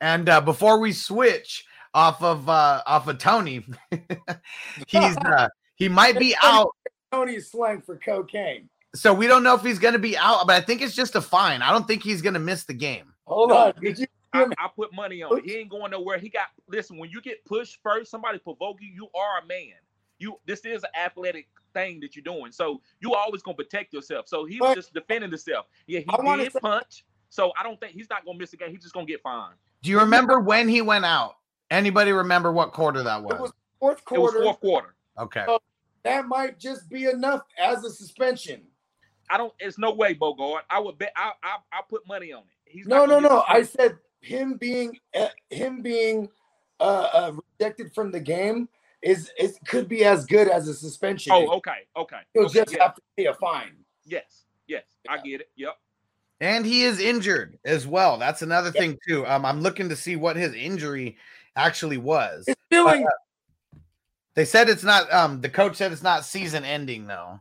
[0.00, 3.64] And uh, before we switch off of uh off of Toney,
[4.88, 6.70] he's uh he might be out.
[7.12, 8.68] Tony's slang for cocaine.
[8.94, 11.20] So we don't know if he's gonna be out, but I think it's just a
[11.20, 11.62] fine.
[11.62, 13.12] I don't think he's gonna miss the game.
[13.26, 13.72] Hold No, on.
[13.80, 15.42] Did you I, I put money on.
[15.44, 16.18] He ain't going nowhere.
[16.18, 16.98] He got listen.
[16.98, 18.88] When you get pushed first, somebody provoke you.
[18.88, 19.74] You are a man.
[20.18, 22.52] You this is an athletic thing that you're doing.
[22.52, 24.26] So you always gonna protect yourself.
[24.28, 25.66] So he was just defending himself.
[25.86, 27.04] Yeah, he I wanna did say- punch.
[27.28, 28.70] So I don't think he's not gonna miss a game.
[28.70, 29.56] He's just gonna get fined.
[29.82, 31.36] Do you remember when he went out?
[31.70, 33.32] Anybody remember what quarter that was?
[33.34, 33.50] it was?
[33.50, 34.44] was fourth It was quarter?
[34.44, 34.94] fourth quarter.
[35.18, 35.44] Okay.
[36.04, 38.62] That might just be enough as a suspension.
[39.30, 39.52] I don't.
[39.58, 40.64] It's no way, Bogart.
[40.70, 41.12] I would bet.
[41.16, 42.70] I I I put money on it.
[42.70, 43.42] He's No, no, no.
[43.48, 46.28] I said him being uh, him being
[46.78, 48.68] uh, uh, rejected from the game
[49.04, 51.32] is it could be as good as a suspension.
[51.32, 52.20] Oh, okay, okay.
[52.32, 52.82] He'll okay, just yeah.
[52.84, 53.76] have to pay a fine.
[54.06, 54.84] Yes, yes.
[55.08, 55.50] I get it.
[55.56, 55.76] Yep.
[56.40, 58.18] And he is injured as well.
[58.18, 58.76] That's another Yep.
[58.76, 59.26] thing too.
[59.26, 61.16] Um, I'm looking to see what his injury
[61.54, 62.44] actually was.
[62.48, 63.06] It's feeling.
[64.34, 65.12] They said it's not.
[65.12, 67.40] Um, the coach said it's not season ending though.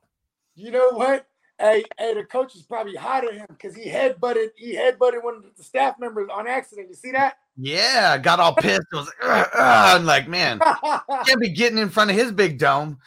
[0.55, 1.25] You know what?
[1.63, 5.35] Hey, hey, the coach is probably hot at him because he headbutted he headbutted one
[5.35, 6.89] of the staff members on accident.
[6.89, 7.37] You see that?
[7.55, 8.81] Yeah, got all pissed.
[8.91, 10.59] Was like, "Ugh, ugh," and like, man,
[11.25, 12.97] can't be getting in front of his big dome.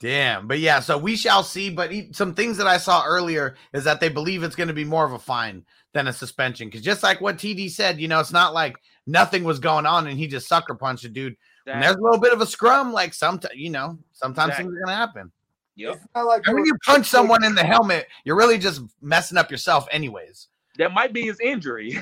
[0.00, 1.70] Damn, but yeah, so we shall see.
[1.70, 4.74] But he, some things that I saw earlier is that they believe it's going to
[4.74, 6.66] be more of a fine than a suspension.
[6.66, 8.76] Because just like what TD said, you know, it's not like
[9.06, 11.36] nothing was going on and he just sucker punched a dude.
[11.66, 14.76] And there's a little bit of a scrum, like sometimes, you know, sometimes things are
[14.76, 15.30] going to happen.
[15.76, 15.94] Yep.
[15.96, 19.38] It's not like And when you punch someone in the helmet, you're really just messing
[19.38, 20.48] up yourself, anyways.
[20.78, 21.92] That might be his injury.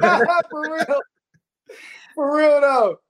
[0.00, 1.00] for real.
[2.14, 3.00] For real though.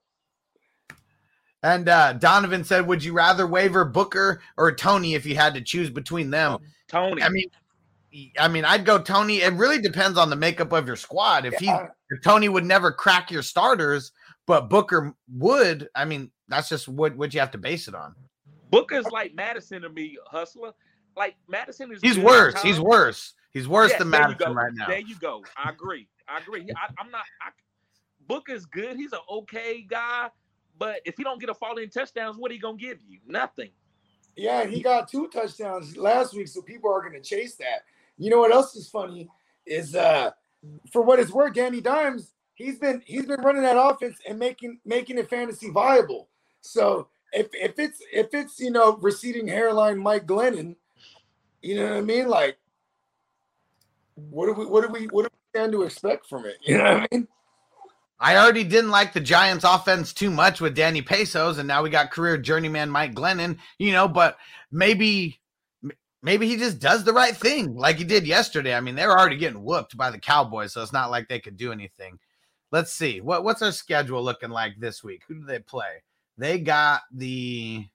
[1.63, 5.61] And uh, Donovan said, "Would you rather waiver Booker or Toney if you had to
[5.61, 7.21] choose between them?" Toney.
[7.21, 7.49] I mean,
[8.39, 9.41] I mean, I'd go Toney.
[9.41, 11.45] It really depends on the makeup of your squad.
[11.45, 11.87] If he, Yeah.
[12.09, 14.11] if Toney would never crack your starters,
[14.51, 18.13] but Booker would, I mean, that's just what what you have to base it on.
[18.69, 20.73] Booker's like Mattison to me, hustler.
[21.15, 22.01] Like Mattison is.
[22.01, 22.61] He's worse.
[22.61, 23.33] He's worse.
[23.53, 24.87] He's worse Yes, than Mattison right now.
[24.87, 25.41] There you go.
[25.55, 26.09] I agree.
[26.27, 26.67] I agree.
[26.75, 27.21] I, I'm not.
[27.41, 27.51] I,
[28.27, 28.97] Booker's good.
[28.97, 30.29] He's an okay guy,
[30.77, 33.19] but if he don't get a fall in touchdowns, what are he gonna give you?
[33.25, 33.69] Nothing.
[34.35, 37.85] Yeah, he got two touchdowns last week, so people are gonna chase that.
[38.17, 39.29] You know what else is funny
[39.65, 40.31] is uh
[40.91, 44.79] for what it's worth, Danny Dimes, he's been he's been running that offense and making
[44.85, 46.29] making it fantasy viable.
[46.61, 50.75] So if if it's if it's you know receding hairline Mike Glennon,
[51.61, 52.27] you know what I mean?
[52.27, 52.57] Like
[54.15, 56.57] what do we what do we what do we stand to expect from it?
[56.61, 57.27] You know what I mean?
[58.19, 61.89] I already didn't like the Giants offense too much with Danny Pesos, and now we
[61.89, 64.37] got career journeyman Mike Glennon, you know, but
[64.71, 65.39] maybe
[66.21, 68.75] maybe he just does the right thing like he did yesterday.
[68.75, 71.39] I mean, they were already getting whooped by the Cowboys, so it's not like they
[71.39, 72.19] could do anything.
[72.71, 73.21] Let's see.
[73.21, 75.23] What what's our schedule looking like this week?
[75.27, 76.03] Who do they play?
[76.37, 77.85] They got the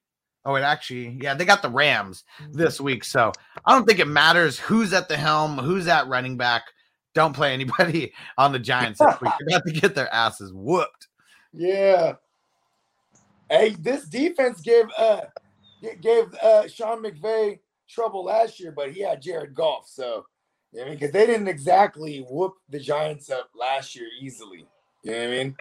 [0.46, 3.02] Oh, it actually, yeah, they got the Rams this week.
[3.02, 3.32] So
[3.64, 6.62] I don't think it matters who's at the helm, who's at running back.
[7.14, 9.32] Don't play anybody on the Giants this week.
[9.40, 11.08] They're about to get their asses whooped.
[11.52, 12.12] Yeah.
[13.50, 15.22] Hey, this defense gave uh
[16.00, 17.58] gave uh Sean McVay
[17.88, 19.88] trouble last year, but he had Jared Goff.
[19.88, 20.26] So
[20.76, 24.66] you know I mean, because they didn't exactly whoop the Giants up last year easily.
[25.02, 25.56] You know what I mean?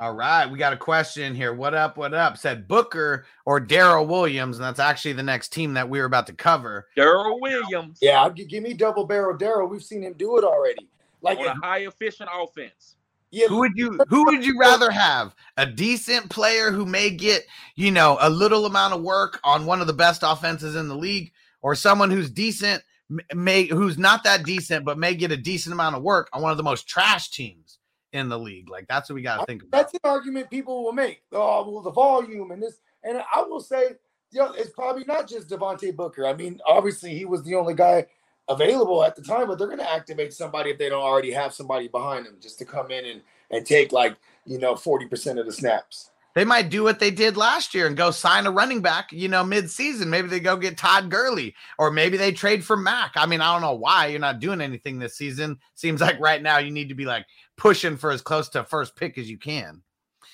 [0.00, 1.52] All right, we got a question here.
[1.54, 1.96] What up?
[1.98, 2.36] What up?
[2.38, 6.26] Said Booker or Darrel Williams, and that's actually the next team that we were about
[6.28, 6.88] to cover.
[6.96, 9.68] Darrel Williams Yeah, I'll gi- give me double barrel Darrel.
[9.68, 10.88] We've seen him do it already.
[11.20, 12.96] Like on a high efficient offense.
[13.30, 15.34] yeah, Who would you who would you rather have?
[15.58, 19.80] A decent player who may get, you know, a little amount of work on one
[19.80, 21.30] of the best offenses in the league,
[21.62, 22.84] or someone who's decent, m-
[23.34, 26.50] may who's not that decent, but may get a decent amount of work on one
[26.50, 27.78] of the most trash teams
[28.12, 28.70] in the league.
[28.70, 29.72] Like that's what we got to think about.
[29.78, 31.22] that's an argument people will make.
[31.32, 33.90] Oh, well, the volume and this And I will say,
[34.30, 36.26] you know, it's probably not just Devontae Booker.
[36.26, 38.06] I mean, obviously he was the only guy
[38.48, 41.54] available at the time, but they're going to activate somebody if they don't already have
[41.54, 45.38] somebody behind them just to come in and and take like you know forty percent
[45.38, 46.10] of the snaps.
[46.34, 49.28] They might do what they did last year and go sign a running back, you
[49.28, 50.10] know, mid-season.
[50.10, 53.12] Maybe they go get Todd Gurley, or maybe they trade for Mack.
[53.14, 55.58] I mean, I don't know why you're not doing anything this season.
[55.74, 57.26] Seems like right now you need to be like
[57.56, 59.82] pushing for as close to first pick as you can.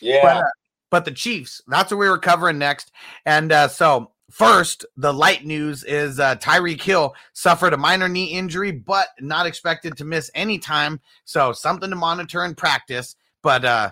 [0.01, 0.22] Yeah.
[0.22, 0.51] But, uh,
[0.90, 2.92] but the Chiefs, that's what we were covering next.
[3.26, 8.26] And uh, so First, the light news is uh, Tyreek Hill suffered a minor knee
[8.26, 11.01] injury, but not expected to miss any time.
[11.24, 13.16] So something to monitor and practice.
[13.42, 13.90] But uh,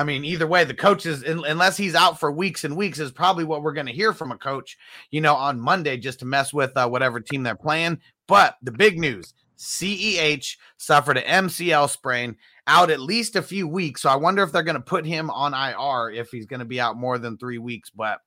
[0.00, 3.44] I mean, either way, the coaches, unless he's out for weeks and weeks, is probably
[3.44, 4.78] what we're going to hear from a coach,
[5.10, 8.00] you know, on Monday just to mess with uh, whatever team they're playing.
[8.26, 12.34] But the big news CEH suffered an MCL sprain
[12.66, 14.00] out at least a few weeks.
[14.00, 16.64] So I wonder if they're going to put him on IR if he's going to
[16.64, 17.90] be out more than three weeks.
[17.90, 18.20] But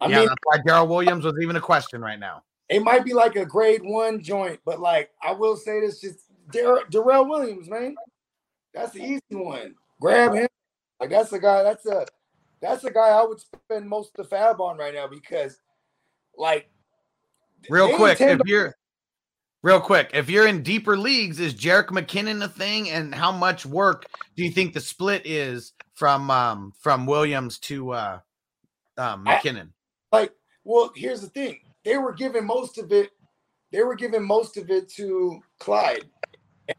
[0.00, 2.42] I yeah, mean, that's why Darrel Williams was even a question right now.
[2.70, 6.20] It might be like a grade one joint, but like I will say this: just
[6.50, 7.96] Dar- Darrel Williams, man,
[8.72, 9.74] that's the easy one.
[10.00, 10.48] Grab him.
[11.02, 11.64] Like that's the guy.
[11.64, 12.06] That's a
[12.60, 15.58] that's the guy I would spend most of the fab on right now because,
[16.38, 16.70] like,
[17.68, 18.76] real quick, if you're
[19.64, 22.88] real quick, if you're in deeper leagues, is Jerick McKinnon a thing?
[22.90, 27.90] And how much work do you think the split is from um from Williams to
[27.90, 28.18] uh
[28.96, 29.70] um McKinnon?
[30.12, 30.32] Like,
[30.62, 31.58] well, here's the thing.
[31.84, 33.10] They were giving most of it,
[33.72, 36.04] they were giving most of it to Clyde.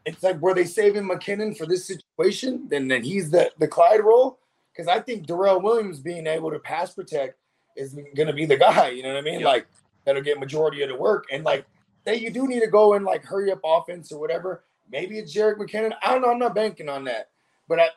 [0.06, 2.66] It's like were they saving McKinnon for this situation?
[2.68, 4.38] Then then he's the the Clyde role.
[4.72, 7.38] Because I think Darrel Williams being able to pass protect
[7.76, 9.40] is gonna be the guy, you know what I mean?
[9.40, 9.46] Yep.
[9.46, 9.66] Like
[10.04, 11.26] that'll get majority of the work.
[11.30, 11.64] And like
[12.04, 14.64] say you do need to go and like hurry up offense or whatever.
[14.90, 15.92] Maybe it's Jerick McKinnon.
[16.02, 16.30] I don't know.
[16.30, 17.30] I'm not banking on that.
[17.68, 17.88] But I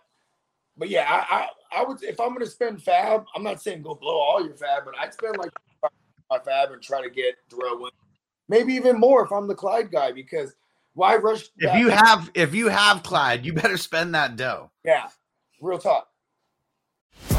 [0.77, 3.95] but yeah, I, I, I would if I'm gonna spend fab, I'm not saying go
[3.95, 5.51] blow all your fab, but I'd spend like
[6.29, 7.93] my fab and try to get Darrel Williams.
[8.49, 10.55] Maybe even more if I'm the Clyde guy, because
[10.97, 11.43] why rush?
[11.57, 14.71] If you have if you have Clyde, you better spend that dough.
[14.83, 15.07] Yeah,
[15.61, 16.07] real talk.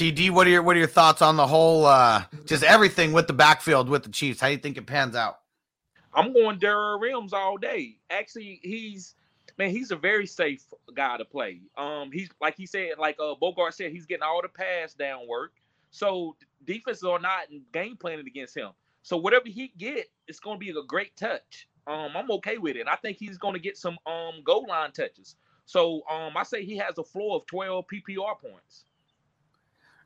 [0.00, 3.26] TD, what are your what are your thoughts on the whole uh just everything with
[3.26, 4.40] the backfield with the Chiefs?
[4.40, 5.40] How do you think it pans out?
[6.14, 7.98] I'm going Darrel Williams all day.
[8.08, 9.14] Actually, he's
[9.58, 11.60] man, he's a very safe guy to play.
[11.76, 15.28] Um, he's like he said, like uh Bogart said, he's getting all the pass down
[15.28, 15.52] work.
[15.90, 16.34] So
[16.64, 18.70] defenses are not game planning against him.
[19.02, 21.68] So whatever he get, it's to be a great touch.
[21.86, 22.86] Um, I'm okay with it.
[22.90, 25.36] I think he's to get some um goal line touches.
[25.66, 28.86] So um, I say he has a floor of 12 PPR points.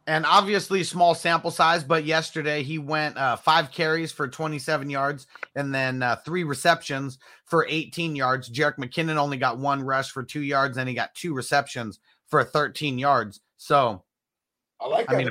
[0.06, 5.26] And obviously, small sample size, but yesterday he went uh, five carries for 27 yards
[5.54, 8.50] and then uh, three receptions for 18 yards.
[8.50, 12.44] Jerick McKinnon only got one rush for two yards, and he got two receptions for
[12.44, 13.40] 13 yards.
[13.56, 14.02] So
[14.78, 15.14] I like that.
[15.14, 15.30] I mean,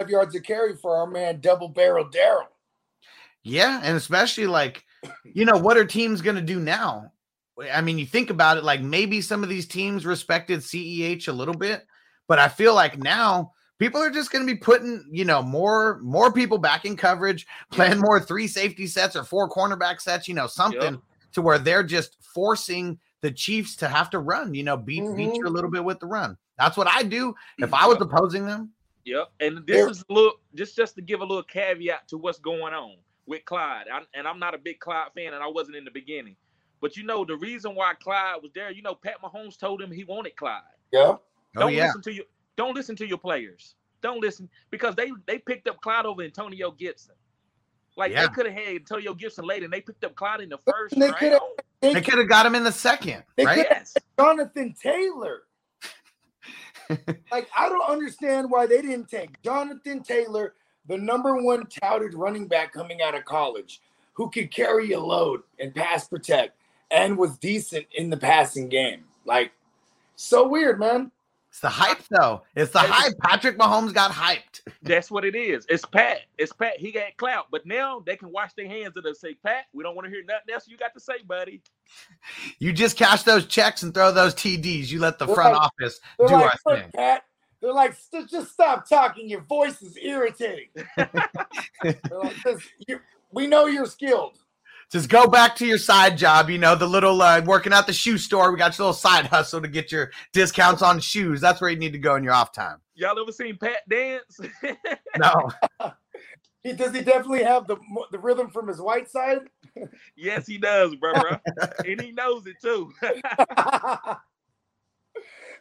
[0.00, 2.48] five yards of carry for our man, double barrel Darrel.
[3.44, 4.84] Yeah, and especially like,
[5.24, 7.12] you know, what are teams going to do now?
[7.72, 11.32] I mean, you think about it, like maybe some of these teams respected CEH a
[11.32, 11.86] little bit,
[12.26, 15.98] but I feel like now people are just going to be putting, you know, more
[16.02, 20.34] more people back in coverage, playing more three safety sets or four cornerback sets, you
[20.34, 21.02] know, something yep.
[21.32, 25.16] to where they're just forcing the Chiefs to have to run, you know, beat mm-hmm.
[25.16, 26.36] beat you a little bit with the run.
[26.58, 28.70] That's what I do if I was opposing them.
[29.04, 32.38] Yep, and this is a little just just to give a little caveat to what's
[32.38, 33.86] going on with Clyde.
[33.92, 36.36] I, and I'm not a big Clyde fan, and I wasn't in the beginning.
[36.80, 38.70] But you know the reason why Clyde was there.
[38.70, 40.62] You know, Pat Mahomes told him he wanted Clyde.
[40.92, 41.00] Yeah.
[41.00, 41.20] Oh,
[41.54, 41.86] don't yeah.
[41.86, 42.24] listen to you.
[42.58, 43.76] Don't listen to your players.
[44.02, 47.14] Don't listen because they they picked up Clyde over Antonio Gibson.
[47.96, 48.26] Like yeah.
[48.26, 50.98] they could have had Antonio Gibson later, and they picked up Clyde in the first
[50.98, 51.40] they round.
[51.80, 53.22] They, could have got him in the second.
[53.36, 53.58] They right?
[53.58, 53.96] Yes.
[54.18, 55.42] Jonathan Taylor.
[57.30, 60.54] like I don't understand why they didn't take Jonathan Taylor,
[60.88, 63.80] the number one touted running back coming out of college,
[64.14, 66.56] who could carry a load and pass protect
[66.90, 69.04] and was decent in the passing game.
[69.24, 69.52] Like,
[70.16, 71.12] so weird, man.
[71.50, 72.42] It's the hype, though.
[72.54, 73.14] It's the hype.
[73.22, 74.60] Patrick Mahomes got hyped.
[74.82, 75.64] That's what it is.
[75.68, 76.20] It's Pat.
[76.36, 76.78] It's Pat.
[76.78, 77.46] He got clout.
[77.50, 80.04] But now they can wash their hands of it and say, Pat, we don't want
[80.06, 81.62] to hear nothing else you got to say, buddy.
[82.58, 84.88] You just cash those checks and throw those TDs.
[84.90, 86.90] You let the They're front like- office do like, our "Look, thing.
[86.94, 87.24] Pat.
[87.60, 87.96] They're like,
[88.30, 89.28] just stop talking.
[89.28, 90.68] Your voice is irritating.
[91.82, 92.36] Like,
[92.86, 93.00] you-
[93.32, 94.38] we know you're skilled.
[94.90, 96.48] Just go back to your side job.
[96.48, 98.50] You know, the little uh, working at the shoe store.
[98.50, 101.42] We got your little side hustle to get your discounts on shoes.
[101.42, 102.78] That's where you need to go in your off time.
[102.94, 104.40] Y'all ever seen Pat dance?
[105.18, 105.50] No.
[106.64, 107.76] He, does he definitely have the
[108.10, 109.48] the rhythm from his white side?
[110.16, 111.38] yes, he does, bro, bro.
[111.86, 112.92] and he knows it too.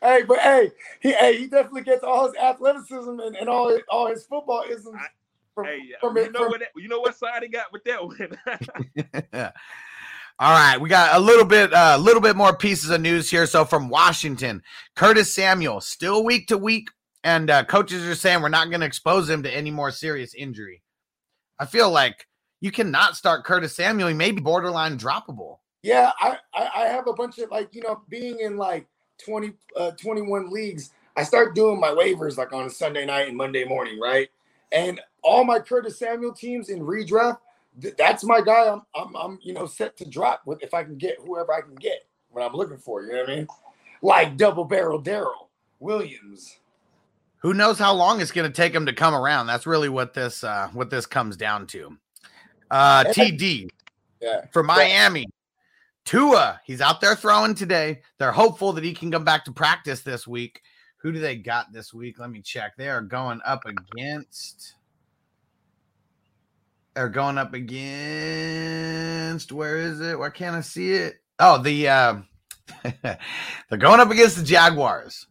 [0.01, 3.81] hey, but hey, he hey, he definitely gets all his athleticism and, and all his,
[3.89, 4.99] all his football isms
[5.57, 6.59] from, hey, from, you it- know from- what?
[6.59, 9.51] that- You know what side he got with that one?
[10.39, 13.29] All right, we got a little bit, a uh, little bit more pieces of news
[13.31, 13.47] here.
[13.47, 14.61] So from Washington,
[14.95, 16.89] Curtis Samuel still week to week,
[17.23, 20.35] and uh, coaches are saying we're not going to expose him to any more serious
[20.35, 20.83] injury.
[21.57, 22.27] I feel like
[22.61, 24.09] you cannot start Curtis Samuel.
[24.09, 25.57] He may be borderline droppable.
[25.81, 28.85] Yeah, I, I I have a bunch of like you know being in like
[29.25, 30.91] 20 uh 21 leagues.
[31.15, 34.29] I start doing my waivers like on a Sunday night and Monday morning, right?
[34.71, 37.39] And all my Curtis Samuel teams in redraft,
[37.81, 38.69] th- that's my guy.
[38.71, 41.61] I'm I'm I'm you know set to drop with if I can get whoever I
[41.61, 43.03] can get what I'm looking for.
[43.03, 43.47] You know what I mean?
[44.01, 45.49] Like double barrel Darrel
[45.79, 46.57] Williams.
[47.39, 49.47] Who knows how long it's going to take him to come around?
[49.47, 51.95] That's really what this, uh, what this comes down to.
[52.71, 53.69] Uh, TD
[54.19, 54.41] Yeah.
[54.51, 55.27] for Miami.
[56.03, 58.01] Tua, he's out there throwing today.
[58.17, 60.61] They're hopeful that he can come back to practice this week.
[60.97, 62.19] Who do they got this week?
[62.19, 62.75] Let me check.
[62.77, 64.73] They are going up against.
[66.95, 69.51] They're going up against.
[69.51, 70.17] Where is it?
[70.17, 71.15] Why can't I see it?
[71.39, 71.87] Oh, the.
[71.87, 72.15] Uh,
[73.03, 75.27] they're going up against the Jaguars.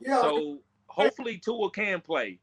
[0.00, 0.20] Yeah.
[0.22, 2.38] So hopefully Tua can play.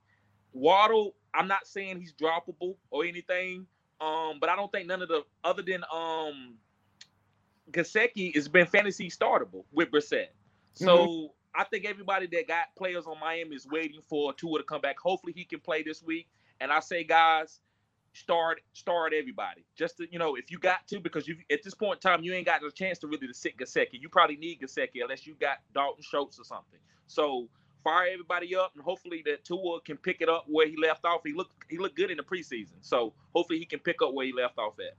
[0.54, 3.66] Waddle, I'm not saying he's droppable or anything,
[4.00, 6.56] um, but I don't think none of the other than um
[7.72, 10.28] Gesicki has been fantasy startable with Brissett.
[10.74, 14.82] So I think everybody that got players on Miami is waiting for Tua to come
[14.82, 15.00] back.
[15.00, 16.28] Hopefully he can play this week.
[16.60, 17.60] And I say, guys,
[18.14, 19.66] start start everybody.
[19.76, 22.24] Just to, you know, if you got to, because you at this point in time
[22.24, 24.00] you ain't got a chance to really to sit Gesicki.
[24.02, 26.80] You probably need Gesicki unless you got Dalton Schultz or something.
[27.08, 27.48] So
[27.84, 31.22] fire everybody up, and hopefully that Tua can pick it up where he left off.
[31.26, 34.26] He looked he looked good in the preseason, so hopefully he can pick up where
[34.26, 34.96] he left off at.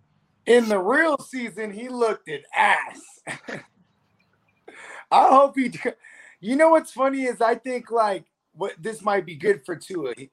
[0.47, 3.01] In the real season, he looked at ass.
[5.11, 5.73] I hope he.
[6.41, 8.25] You know what's funny is I think like
[8.55, 10.15] what this might be good for Tua.
[10.15, 10.31] Th-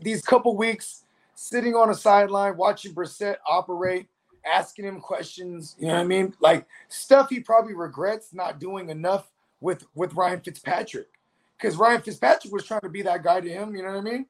[0.00, 4.08] these couple weeks sitting on a sideline watching Brissett operate,
[4.44, 5.76] asking him questions.
[5.78, 6.34] You know what I mean?
[6.40, 9.30] Like stuff he probably regrets not doing enough
[9.60, 11.08] with with Ryan Fitzpatrick
[11.56, 13.74] because Ryan Fitzpatrick was trying to be that guy to him.
[13.74, 14.26] You know what I mean?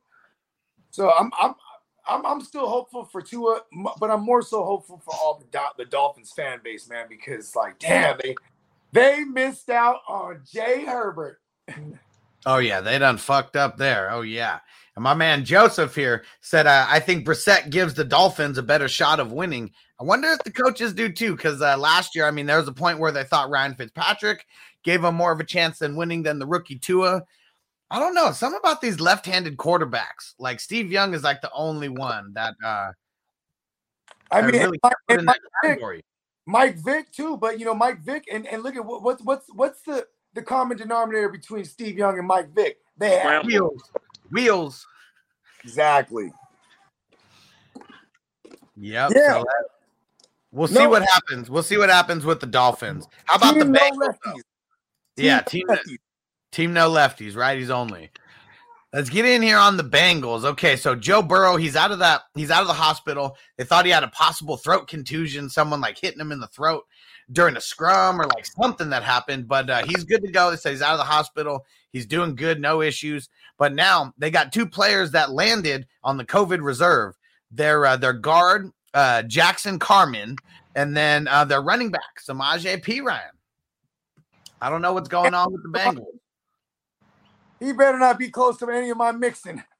[0.91, 1.55] So I'm I'm
[2.07, 3.61] I'm, I'm still hopeful for Tua,
[3.99, 7.79] but I'm more so hopeful for all the the Dolphins fan base, man, because like,
[7.79, 8.35] damn, they
[8.93, 11.40] they missed out on Jay Herbert.
[12.45, 14.11] Oh yeah, they done fucked up there.
[14.11, 14.61] Oh yeah.
[14.95, 18.88] And my man Joseph here said, uh, "I think Brissett gives the Dolphins a better
[18.88, 19.70] shot of winning."
[20.01, 22.68] I wonder if the coaches do too, because uh, last year, I mean, there was
[22.68, 24.45] a point where they thought Ryan Fitzpatrick
[24.82, 27.22] gave him more of a chance than winning than the rookie Tua.
[27.90, 28.32] I don't know.
[28.32, 32.90] Something about these left-handed quarterbacks, like Steve Young, is like the only one that uh,
[34.32, 35.38] I mean, really Mike, put in and that
[36.47, 36.93] Mike Vick, category.
[36.95, 39.47] Mike Vick too, but you know Mike Vick, and, and look at what, what's what's
[39.55, 42.78] what's the the common denominator between Steve Young and Mike Vick?
[42.97, 43.90] They have Wheels,
[44.30, 44.86] wheels.
[45.64, 46.32] exactly.
[48.76, 49.12] Yep.
[49.14, 49.32] Yeah.
[49.40, 49.45] so
[50.51, 51.51] we'll see what happens.
[51.51, 53.07] We'll see what happens with the Dolphins.
[53.26, 54.14] How about the Team no Bengals?
[54.24, 54.36] though?
[55.16, 55.66] Yeah, team
[56.51, 58.11] team no lefties, righties only.
[58.93, 60.45] Let's get in here on the Bengals.
[60.45, 63.38] Okay, so Joe Burrow, he's out of that, he's out of the hospital.
[63.57, 66.84] They thought he had a possible throat contusion, someone like hitting him in the throat
[67.30, 70.51] during a scrum or like something that happened, but uh, he's good to go.
[70.51, 71.64] They say he's out of the hospital.
[71.93, 73.28] He's doing good, no issues.
[73.59, 77.14] But now they got two players that landed on the COVID reserve.
[77.51, 80.36] Their uh, their guard, uh, Jackson Carman,
[80.74, 83.20] and then uh, their running back, Samaje Perine.
[84.61, 86.22] I don't know what's going on with the Bengals.
[87.62, 89.62] He better not be close to any of my Mixon.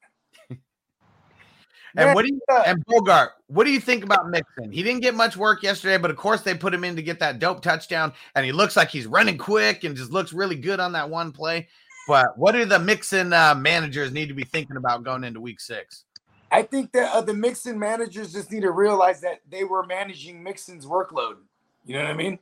[1.94, 3.32] And Man, what do you uh, and Bogart?
[3.48, 4.72] What do you think about Mixon?
[4.72, 7.20] He didn't get much work yesterday, but of course they put him in to get
[7.20, 10.80] that dope touchdown, and he looks like he's running quick and just looks really good
[10.80, 11.68] on that one play.
[12.08, 15.60] But what do the Mixon uh, managers need to be thinking about going into Week
[15.60, 16.04] Six?
[16.50, 20.42] I think that uh, the Mixon managers just need to realize that they were managing
[20.42, 21.36] Mixon's workload.
[21.84, 22.38] You know what I mean?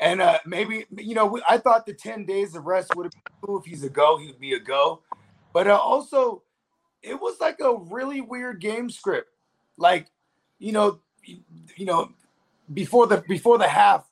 [0.00, 3.34] And uh, maybe you know I thought the ten days of rest would have been
[3.42, 5.02] cool if he's a go, he'd be a go.
[5.52, 6.42] But uh, also,
[7.02, 9.30] it was like a really weird game script.
[9.76, 10.08] Like,
[10.58, 12.10] you know, you, know,
[12.72, 14.04] before the before the half,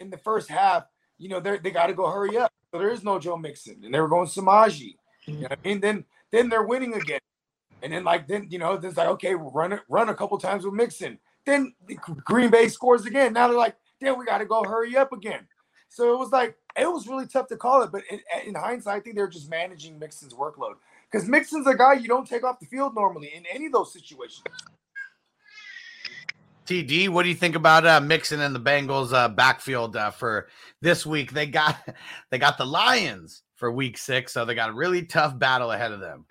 [0.00, 0.84] in the first half,
[1.18, 2.52] you know, they they got to go hurry up.
[2.72, 4.96] So there is no Joe Mixon, and they were going Samaje.
[5.26, 5.80] You know I mean?
[5.80, 7.20] Then then they're winning again.
[7.82, 10.38] And then like then you know, it's like okay, we'll run it, run a couple
[10.38, 11.18] times with Mixon.
[11.44, 13.32] Then the Green Bay scores again.
[13.34, 13.76] Now they're like,
[14.06, 15.46] then we got to go hurry up again.
[15.88, 18.96] So it was like it was really tough to call it, but in, in hindsight,
[18.96, 20.74] I think they're just managing Mixon's workload
[21.10, 23.92] because Mixon's a guy you don't take off the field normally in any of those
[23.92, 24.42] situations.
[26.66, 30.48] TD, what do you think about uh, Mixon and the Bengals uh, backfield uh, for
[30.80, 31.30] this week?
[31.30, 31.76] They got
[32.30, 35.92] they got the Lions for Week Six, so they got a really tough battle ahead
[35.92, 36.24] of them.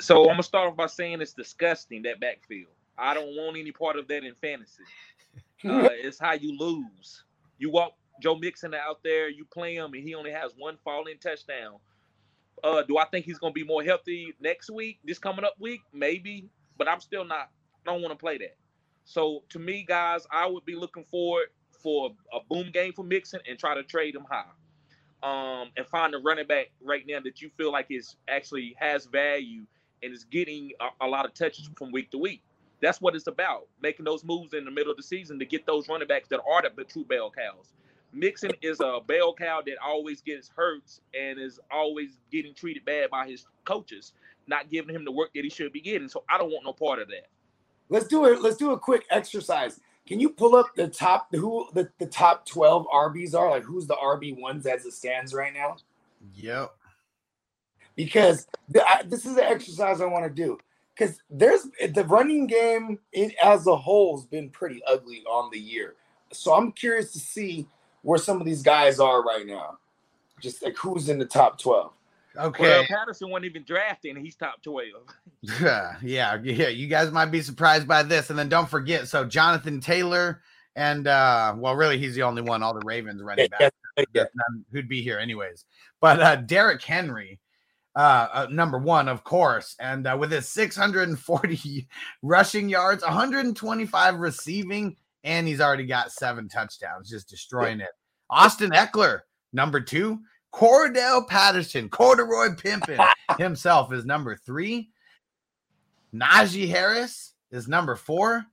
[0.00, 2.68] So I'm gonna start off by saying it's disgusting that backfield.
[2.98, 4.82] I don't want any part of that in fantasy.
[5.64, 7.24] Uh, it's how you lose.
[7.58, 11.18] You walk Joe Mixon out there, you play him, and he only has one falling
[11.18, 11.78] touchdown.
[12.62, 15.80] Uh, do I think he's gonna be more healthy next week, this coming up week?
[15.92, 16.48] Maybe,
[16.78, 17.50] but I'm still not.
[17.86, 18.56] I don't want to play that.
[19.04, 21.46] So to me, guys, I would be looking forward
[21.82, 24.44] for a boom game for Mixon and try to trade him high.
[25.22, 29.06] Um, and find a running back right now that you feel like is actually has
[29.06, 29.62] value
[30.02, 32.42] and is getting a, a lot of touches from week to week.
[32.84, 35.64] That's what it's about, making those moves in the middle of the season to get
[35.64, 37.72] those running backs that are the true bell cows.
[38.12, 43.08] Mixon is a bell cow that always gets hurt and is always getting treated bad
[43.08, 44.12] by his coaches,
[44.46, 46.08] not giving him the work that he should be getting.
[46.08, 47.28] So I don't want no part of that.
[47.88, 48.42] Let's do it.
[48.42, 49.80] Let's do a quick exercise.
[50.06, 53.48] Can you pull up the top who the, the top 12 RBs are?
[53.48, 55.76] Like who's the RB ones as it stands right now?
[56.34, 56.70] Yep.
[57.96, 60.58] Because th- I, this is an exercise I want to do.
[60.96, 65.58] Because there's the running game in, as a whole has been pretty ugly on the
[65.58, 65.94] year.
[66.32, 67.66] So I'm curious to see
[68.02, 69.78] where some of these guys are right now.
[70.40, 71.92] Just like who's in the top 12.
[72.36, 72.62] Okay.
[72.62, 74.88] Well, Patterson wasn't even drafted, and he's top 12.
[75.60, 76.68] yeah, yeah, yeah.
[76.68, 79.08] You guys might be surprised by this, and then don't forget.
[79.08, 80.42] So Jonathan Taylor
[80.76, 82.62] and uh, well, really, he's the only one.
[82.62, 83.72] All the Ravens running back
[84.72, 85.64] who'd be here anyways.
[86.00, 87.38] But uh, Derrick Henry,
[87.96, 91.88] uh, uh, number one, of course, and uh, with his 640
[92.22, 97.90] rushing yards, 125 receiving, and he's already got seven touchdowns, just destroying it.
[98.30, 99.20] Austin Ekeler,
[99.52, 100.20] number two.
[100.52, 103.04] Cordarrelle Patterson, Corduroy Pimpin
[103.38, 104.90] himself is number three.
[106.14, 108.44] Najee Harris is number four.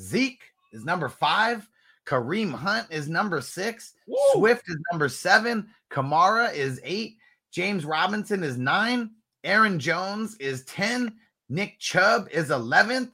[0.00, 1.68] Zeke is number five.
[2.06, 3.92] Kareem Hunt is number six.
[4.06, 4.16] Woo!
[4.32, 5.68] Swift is number seven.
[5.90, 7.17] Kamara is eight.
[7.52, 9.10] James Robinson is nine.
[9.44, 11.14] Aaron Jones is 10.
[11.48, 13.10] Nick Chubb is 11th.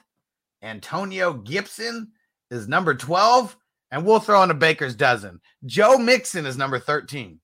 [0.62, 2.11] Antonio Gibson
[2.51, 3.57] is number 12.
[3.91, 5.41] And we'll throw in a baker's dozen.
[5.66, 7.39] Joe Mixon is number 13.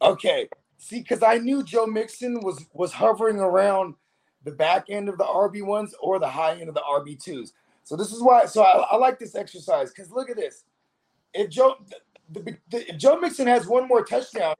[0.00, 0.48] Okay.
[0.76, 3.94] See, because I knew Joe Mixon was was hovering around
[4.44, 7.52] the back end of the RB ones or the high end of the RB twos.
[7.82, 8.46] So this is why.
[8.46, 10.64] So I, I like this exercise because look at this.
[11.34, 11.74] If Joe
[12.30, 14.54] the, the, if Joe Mixon has one more touchdown,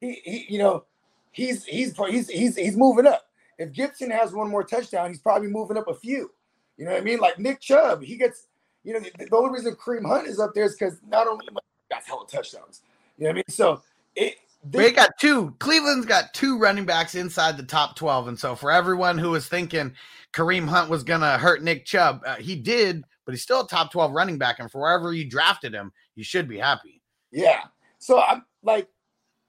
[0.00, 0.84] he, he you know
[1.32, 3.26] he's he's he's he's he's moving up.
[3.58, 6.30] If Gibson has one more touchdown, he's probably moving up a few.
[6.76, 7.18] You know what I mean?
[7.18, 8.46] Like Nick Chubb, he gets.
[8.84, 11.46] You know, the, the only reason Kareem Hunt is up there is because not only
[11.90, 12.82] got hella touchdowns.
[13.18, 13.44] You know what I mean?
[13.48, 13.82] So
[14.14, 15.54] it they got two.
[15.58, 18.28] Cleveland's got two running backs inside the top 12.
[18.28, 19.94] And so for everyone who was thinking
[20.32, 23.68] Kareem Hunt was going to hurt Nick Chubb, uh, he did, but he's still a
[23.68, 24.58] top 12 running back.
[24.58, 27.00] And for wherever you drafted him, you should be happy.
[27.30, 27.60] Yeah.
[27.98, 28.88] So I'm like,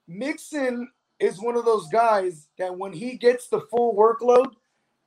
[0.06, 0.88] Mixon
[1.20, 4.52] is one of those guys that when he gets the full workload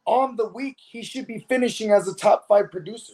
[0.05, 3.13] on the week, he should be finishing as a top five producer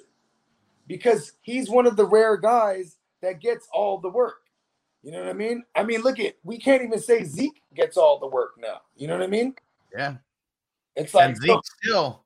[0.87, 4.41] because he's one of the rare guys that gets all the work.
[5.01, 5.63] You know what I mean?
[5.75, 8.81] I mean, look at we can't even say Zeke gets all the work now.
[8.97, 9.55] You know what I mean?
[9.95, 10.15] Yeah.
[10.95, 12.25] It's like and Zeke still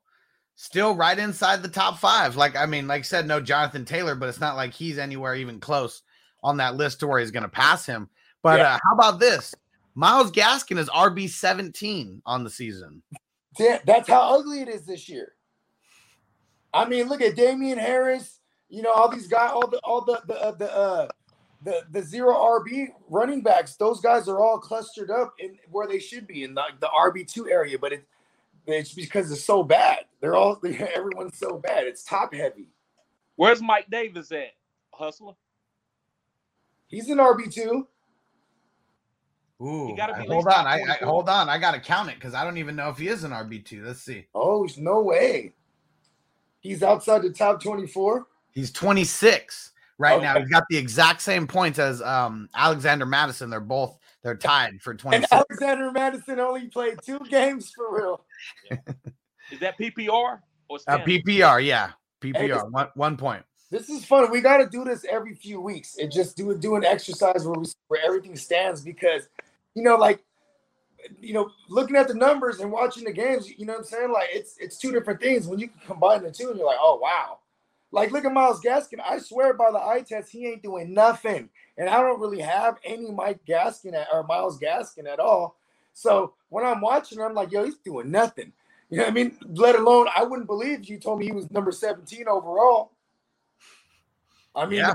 [0.56, 2.34] still right inside the top five.
[2.36, 5.36] Like, I mean, like I said, no Jonathan Taylor, but it's not like he's anywhere
[5.36, 6.02] even close
[6.42, 8.08] on that list to where he's gonna pass him.
[8.42, 8.74] But Yeah.
[8.74, 9.54] uh, how about this?
[9.94, 13.02] Myles Gaskin is RB 17 on the season.
[13.56, 15.32] Da- that's how ugly it is this year.
[16.72, 18.40] I mean, look at Damien Harris.
[18.68, 21.08] You know all these guys, all the all the the uh, the uh,
[21.62, 23.76] the the zero RB running backs.
[23.76, 27.30] Those guys are all clustered up in where they should be in the, the RB
[27.30, 27.78] two area.
[27.78, 28.04] But it,
[28.66, 30.06] It's because it's so bad.
[30.20, 31.86] They're all everyone's so bad.
[31.86, 32.66] It's top heavy.
[33.36, 34.54] Where's Mike Davis at,
[34.92, 35.34] Hustler?
[36.88, 37.86] He's an RB two.
[39.62, 40.66] Ooh, gotta be I- hold on.
[40.66, 41.48] I, I hold on.
[41.48, 43.84] I gotta count it because I don't even know if he is an RB two.
[43.84, 44.26] Let's see.
[44.34, 45.54] Oh, there's no way.
[46.60, 48.26] He's outside the top twenty four.
[48.52, 50.38] He's 26 right now.
[50.38, 53.50] He's got the exact same points as um, Alexander Mattison.
[53.50, 58.24] They're both they're tied for And Alexander Mattison only played two games for real.
[59.50, 60.98] Is that PPR or Uh.
[60.98, 61.90] PPR, yeah,
[62.20, 62.70] PPR.
[62.70, 63.44] One one point.
[63.70, 64.30] This is fun.
[64.30, 67.58] We got to do this every few weeks and just do do an exercise where
[67.58, 69.28] we where everything stands because,
[69.74, 70.22] you know, like,
[71.20, 74.12] you know, looking at the numbers and watching the games, you know what I'm saying?
[74.12, 75.46] Like, it's it's two different things.
[75.46, 77.38] When you combine the two, and you're like, oh wow.
[77.90, 78.98] Like, look at Myles Gaskin.
[79.08, 81.48] I swear by the eye test, he ain't doing nothing,
[81.78, 85.56] and I don't really have any Mike Gaskin at, or Myles Gaskin at all.
[85.92, 88.52] So when I'm watching, I'm like, yo, he's doing nothing.
[88.90, 89.38] You know what I mean?
[89.46, 92.90] Let alone, I wouldn't believe you told me he was number 17 overall.
[94.54, 94.94] I mean, Yeah.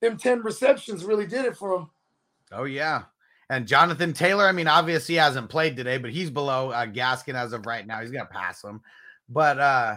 [0.00, 1.90] them 10 receptions really did it for him.
[2.52, 3.04] Oh yeah.
[3.50, 7.34] And Jonathan Taylor, I mean, obviously he hasn't played today, but he's below uh, Gaskin
[7.34, 8.00] as of right now.
[8.00, 8.80] He's gonna pass him.
[9.28, 9.96] But uh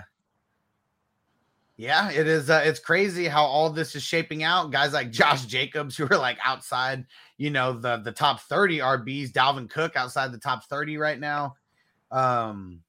[1.78, 4.72] yeah, it is uh, it's crazy how all this is shaping out.
[4.72, 7.06] Guys like Josh Jacobs, who are like outside,
[7.38, 11.56] you know, the the top 30 RBs, Dalvin Cook outside the top 30 right now.
[12.12, 12.82] Um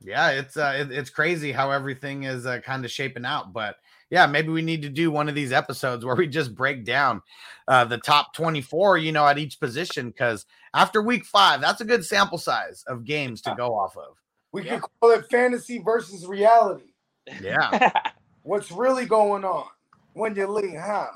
[0.00, 3.76] yeah, it's uh it- it's crazy how everything is uh, kind of shaping out, but
[4.12, 7.22] yeah, maybe we need to do one of these episodes where we just break down
[7.66, 10.10] uh, the top 24, you know, at each position.
[10.10, 10.44] Because
[10.74, 14.18] after week five, that's a good sample size of games to go off of.
[14.52, 16.92] We could call it fantasy versus reality.
[17.40, 17.90] Yeah.
[18.42, 19.64] What's really going on
[20.12, 21.08] when you leave how?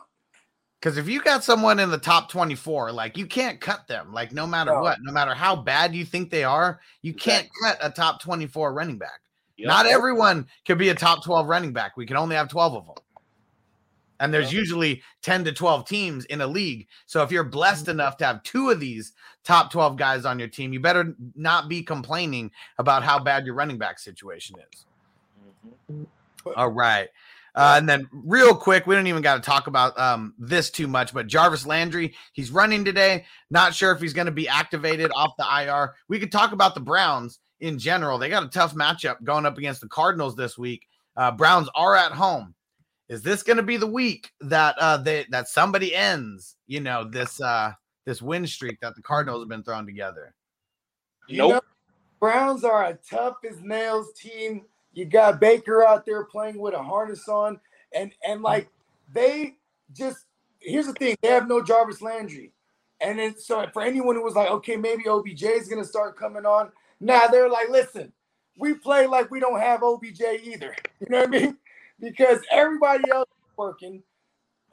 [0.81, 4.33] Because if you got someone in the top 24, like you can't cut them, like
[4.33, 4.81] no matter No.
[4.81, 8.73] what, no matter how bad you think they are, you can't cut a top 24
[8.73, 9.21] running back.
[9.57, 9.69] Yep.
[9.69, 11.97] Not everyone can be a top 12 running back.
[11.97, 12.95] We can only have 12 of them.
[14.19, 16.89] And there's usually 10 to 12 teams in a league.
[17.05, 19.13] So if you're blessed enough to have two of these
[19.45, 23.55] top 12 guys on your team, you better not be complaining about how bad your
[23.55, 26.07] running back situation is.
[26.57, 27.09] All right.
[27.55, 30.87] Uh, and then, real quick, we don't even got to talk about um, this too
[30.87, 33.25] much, but Jarvis Landry, he's running today.
[33.51, 35.95] Not sure if he's going to be activated off the IR.
[36.07, 38.19] We could talk about the Browns in general.
[38.19, 40.87] They got a tough matchup going up against the Cardinals this week.
[41.17, 42.55] Uh, Browns are at home.
[43.09, 46.57] Is this going to be the week that uh, they that somebody ends?
[46.67, 47.73] You know this uh,
[48.05, 50.35] this win streak that the Cardinals have been throwing together.
[51.29, 51.53] You Nope.
[51.53, 51.61] know,
[52.21, 54.63] Browns are a tough as nails team.
[54.93, 57.61] You got Baker out there playing with a harness on,
[57.95, 58.69] and and like
[59.13, 59.57] they
[59.93, 60.25] just
[60.59, 62.53] here's the thing: they have no Jarvis Landry,
[63.01, 66.45] and then so for anyone who was like, okay, maybe OBJ is gonna start coming
[66.45, 66.73] on.
[67.01, 68.13] Now they're like, listen,
[68.59, 70.75] we play like we don't have OBJ either.
[71.01, 71.59] You know what I mean?
[71.99, 74.03] Because everybody else is working.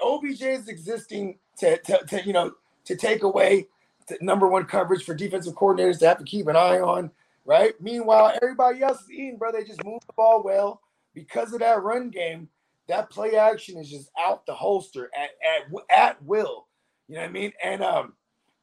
[0.02, 2.52] OBJ is existing to, to, to you know
[2.84, 3.68] to take away
[4.08, 7.12] the number one coverage for defensive coordinators to have to keep an eye on,
[7.46, 7.80] right?
[7.80, 9.54] Meanwhile, everybody else is eating, bro.
[9.54, 10.82] They just move the ball well
[11.14, 12.50] because of that run game.
[12.90, 16.68] That play action is just out the holster at at at will.
[17.08, 17.54] You know what I mean?
[17.64, 18.14] And um,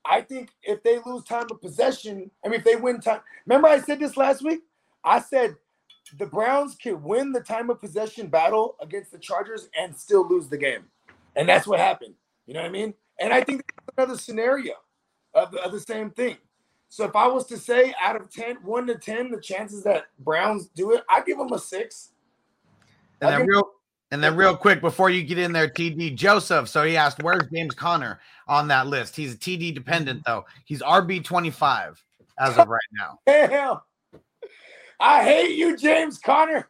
[0.04, 3.68] I think if they lose time of possession, I mean, if they win time, remember
[3.68, 4.60] I said this last week.
[5.04, 5.56] I said
[6.18, 10.48] the Browns can win the time of possession battle against the Chargers and still lose
[10.48, 10.84] the game,
[11.36, 12.14] and that's what happened.
[12.46, 12.94] You know what I mean?
[13.20, 13.62] And I think
[13.96, 14.74] another scenario
[15.34, 16.36] of, of the same thing.
[16.88, 20.06] So if I was to say out of 10, 1 to 10, the chances that
[20.18, 22.10] Browns do it, I give them a six.
[23.20, 23.70] And give- real
[24.10, 26.68] and then real quick before you get in there, TD Joseph.
[26.68, 30.32] So he asked, "Where's James Conner on that list?" He's a TD dependent mm-hmm.
[30.32, 30.44] though.
[30.64, 32.02] He's RB twenty five
[32.38, 33.18] as of right now.
[33.26, 33.84] Hell,
[34.98, 36.68] I hate you, James Conner.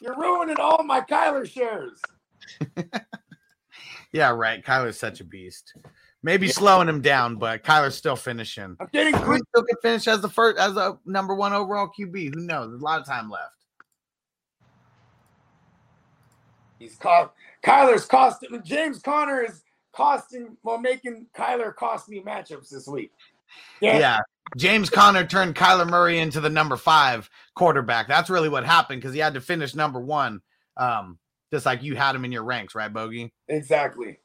[0.00, 2.00] You're ruining all my Kyler shares.
[4.12, 4.64] Yeah, right.
[4.64, 5.74] Kyler's such a beast.
[6.22, 8.76] Maybe slowing him down, but Kyler's still finishing.
[8.78, 9.40] I'm getting good.
[9.48, 12.34] still could finish as the first as a number one overall QB.
[12.34, 12.70] Who knows?
[12.70, 13.61] There's a lot of time left.
[16.82, 17.30] He's cost.
[17.64, 18.60] Kyler's costing.
[18.64, 19.62] James Conner is
[19.92, 20.56] costing.
[20.62, 23.12] Well, making Kyler cost me matchups this week.
[23.80, 23.98] Yeah.
[23.98, 24.18] yeah.
[24.56, 28.08] James Conner turned Kyler Murray into the number five quarterback.
[28.08, 30.42] That's really what happened because he had to finish number one.
[30.76, 31.18] Um,
[31.52, 33.32] just like you had him in your ranks, right, Bogey?
[33.48, 34.18] exactly.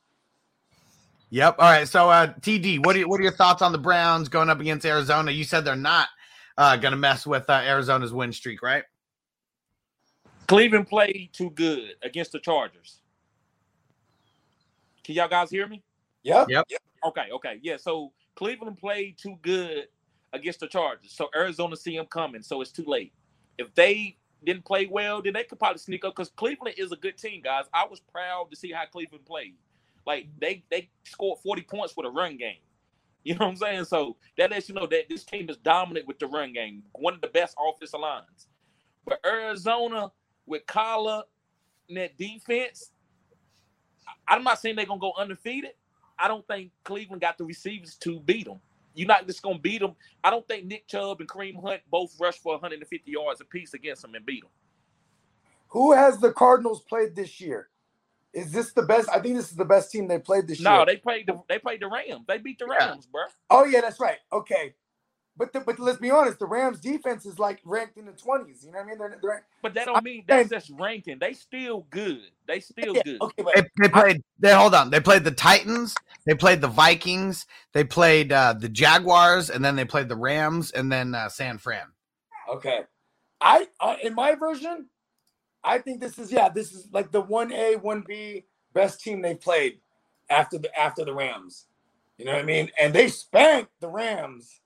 [1.29, 1.57] Yep.
[1.59, 1.87] All right.
[1.87, 4.85] So, uh, TD, what are what are your thoughts on the Browns going up against
[4.85, 5.29] Arizona?
[5.29, 6.07] You said they're not
[6.57, 8.83] uh, going to mess with uh, Arizona's win streak, right?
[10.47, 13.01] Cleveland played too good against the Chargers.
[15.03, 15.83] Can y'all guys hear me?
[16.23, 16.47] Yep.
[16.49, 16.65] Yep.
[17.05, 17.59] Okay, okay.
[17.61, 19.87] Yeah, so Cleveland played too good
[20.33, 21.11] against the Chargers.
[21.11, 23.13] So Arizona see them coming, so it's too late.
[23.57, 26.95] If they didn't play well, then they could probably sneak up because Cleveland is a
[26.95, 27.65] good team, guys.
[27.73, 29.55] I was proud to see how Cleveland played.
[30.05, 32.59] Like they they scored 40 points with a run game.
[33.23, 33.85] You know what I'm saying?
[33.85, 37.13] So that lets you know that this team is dominant with the run game, one
[37.13, 38.47] of the best offensive lines.
[39.05, 40.11] But Arizona
[40.47, 41.23] with Kyler
[41.89, 42.91] and that defense,
[44.27, 45.73] I'm not saying they're gonna go undefeated.
[46.19, 48.61] I don't think Cleveland got the receivers to beat them.
[48.95, 49.95] You're not just gonna beat them.
[50.23, 54.03] I don't think Nick Chubb and Kareem Hunt both rush for 150 yards apiece against
[54.03, 54.51] them and beat them.
[55.69, 57.69] Who has the Cardinals played this year?
[58.33, 59.09] Is this the best?
[59.09, 60.79] I think this is the best team they played this No, year.
[60.79, 62.25] No, they played the they played the Rams.
[62.27, 62.89] They beat the Yeah.
[62.89, 63.23] Rams, bro.
[63.49, 64.19] Oh yeah, that's right.
[64.33, 64.75] Okay,
[65.37, 68.63] but the, but let's be honest, the Rams defense is like ranked in the twenties.
[68.65, 68.97] You know what I mean?
[68.97, 71.19] They're, they're But that don't mean that's just ranking.
[71.19, 72.31] They still good.
[72.47, 73.21] They still yeah, good.
[73.21, 74.23] okay, but They, they played.
[74.39, 74.89] They hold on.
[74.89, 75.95] They played the Titans.
[76.25, 77.45] They played the Vikings.
[77.73, 81.57] They played uh, the Jaguars, and then they played the Rams, and then uh, San
[81.57, 81.87] Fran.
[82.51, 82.81] okay.
[83.39, 84.87] I uh, in my version,
[85.63, 89.21] I think this is yeah, this is like the one A, one B best team
[89.21, 89.79] they've played
[90.29, 91.67] after the after the Rams.
[92.17, 92.71] You know what I mean?
[92.79, 94.61] And they spanked the Rams.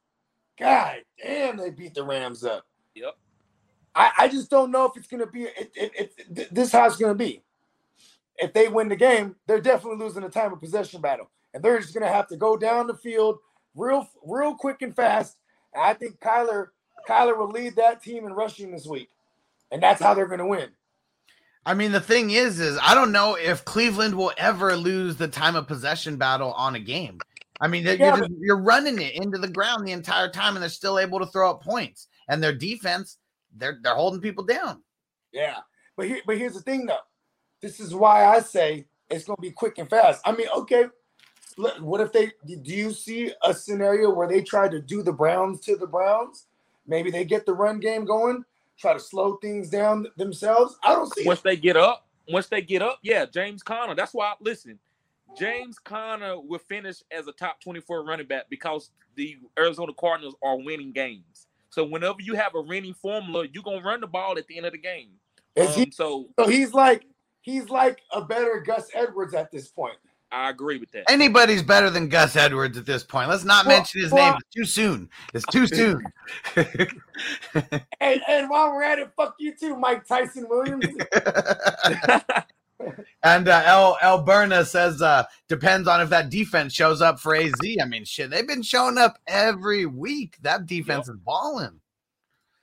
[0.62, 2.66] God damn, they beat the Rams up.
[2.94, 3.16] Yep.
[3.96, 6.98] I, I just don't know if it's gonna be it, it, it, this how it's
[6.98, 7.42] gonna be.
[8.38, 11.80] If they win the game, they're definitely losing the time of possession battle, and they're
[11.80, 13.40] just gonna have to go down the field
[13.76, 15.38] real real quick and fast.
[15.74, 16.68] And I think Kyler
[17.10, 19.10] Kyler will lead that team in rushing this week,
[19.72, 20.70] and that's how they're gonna win.
[21.66, 25.28] I mean, the thing is, is I don't know if Cleveland will ever lose the
[25.28, 27.20] time of possession battle on a game.
[27.62, 30.64] I mean, you're, Yeah, just- you're running it into the ground the entire time, and
[30.64, 32.08] they're still able to throw up points.
[32.28, 33.18] And their defense,
[33.56, 34.82] they're they're holding people down.
[35.32, 35.58] Yeah,
[35.96, 36.98] but here, but here's the thing though.
[37.62, 40.22] This is why I say it's gonna be quick and fast.
[40.26, 40.86] I mean, okay,
[41.58, 42.32] let- what if they?
[42.46, 46.48] Do you see a scenario where they try to do the Browns to the Browns?
[46.88, 48.44] Maybe they get the run game going,
[48.78, 50.78] try to slow things down themselves.
[50.84, 51.26] I don't see.
[51.26, 51.44] Once It.
[51.44, 53.94] they get up, once they get up, yeah, James Conner.
[53.94, 54.80] That's why listen,
[55.38, 60.58] James Conner will finish as a top 24 running back because the Arizona Cardinals are
[60.58, 61.48] winning games.
[61.70, 64.66] So whenever you have a winning formula, you're gonna run the ball at the end
[64.66, 65.10] of the game.
[65.56, 65.84] Is he?
[65.84, 67.06] Um, so So he's like
[67.42, 69.96] he's like a better Gus Edwards at this point.
[70.34, 71.10] I agree with that.
[71.12, 73.30] Anybody's better than Gus Edwards at this point.
[73.30, 74.40] Let's not Well, mention his well- name.
[74.46, 75.10] It's too soon.
[75.34, 76.04] It's too soon.
[78.00, 80.86] And and while we're at it, fuck you too, Mike Tyson Williams.
[83.24, 87.36] and uh, El El Berna says uh, depends on if that defense shows up for
[87.36, 87.52] AZ.
[87.82, 90.38] I mean, shit, they've been showing up every week.
[90.42, 91.80] That defense is balling.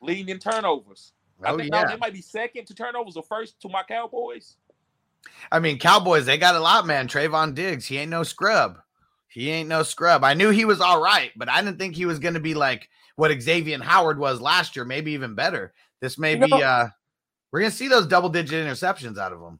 [0.00, 1.12] Leading in turnovers.
[1.42, 1.88] I Oh think no, yeah.
[1.88, 4.56] they might be second to turnovers or first to my Cowboys.
[5.52, 7.08] I mean, Cowboys, they got a lot, man.
[7.08, 8.78] Trevon Diggs, he ain't no scrub.
[9.28, 10.24] He ain't no scrub.
[10.24, 12.54] I knew he was all right, but I didn't think he was going to be
[12.54, 15.74] like what Xavier Howard was last year, maybe even better.
[16.00, 16.88] This may You know- be, uh,
[17.50, 19.58] we're going to see those double digit interceptions out of him.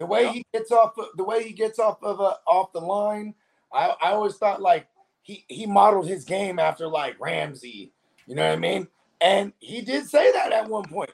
[0.00, 3.34] The way he gets off the way he gets off of a, off the line
[3.72, 4.88] I, I always thought like
[5.22, 7.92] he he modeled his game after like Ramsey
[8.30, 8.86] you know what I mean?
[9.20, 11.10] And he did say that at one point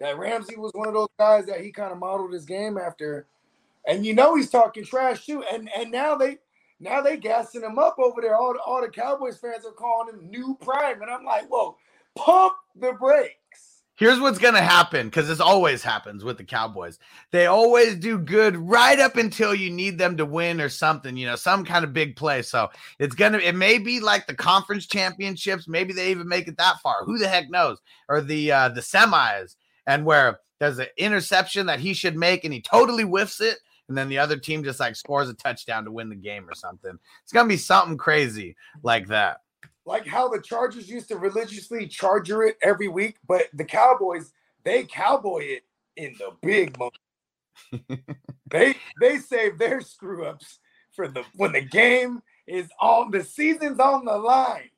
[0.00, 3.26] that Ramsey was one of those guys that he kind of modeled his game after.
[3.86, 6.36] And you know he's talking trash too and and now they
[6.78, 8.36] now they gassing him up over there.
[8.36, 11.78] All the, all the Cowboys fans are calling him new prime and I'm like whoa
[12.14, 13.36] pump the brakes
[14.02, 16.98] Here's what's going to happen because this always happens with the Cowboys.
[17.30, 21.24] They always do good right up until you need them to win or something, you
[21.24, 22.42] know, some kind of big play.
[22.42, 25.68] So it's going to, it may be like the conference championships.
[25.68, 27.04] Maybe they even make it that far.
[27.04, 27.78] Who the heck knows?
[28.08, 29.54] Or the, uh, the semis
[29.86, 33.58] and where there's an interception that he should make and he totally whiffs it.
[33.88, 36.56] And then the other team just like scores a touchdown to win the game or
[36.56, 36.98] something.
[37.22, 39.42] It's going to be something crazy like that.
[39.84, 44.32] Like how the Chargers used to religiously charger it every week, but the Cowboys
[44.64, 45.64] they cowboy it
[45.96, 46.98] in the big moment.
[48.50, 50.58] they they save their screw ups
[50.92, 54.70] for the when the game is on the season's on the line.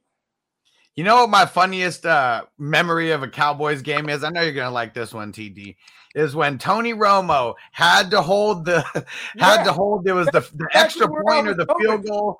[0.96, 4.22] You know what my funniest uh, memory of a Cowboys game is?
[4.22, 5.76] I know you're gonna like this one, TD.
[6.14, 8.82] Is when Tony Romo had to hold the
[9.38, 9.64] had Yeah.
[9.64, 12.38] to hold there was the, the extra point or the field goal,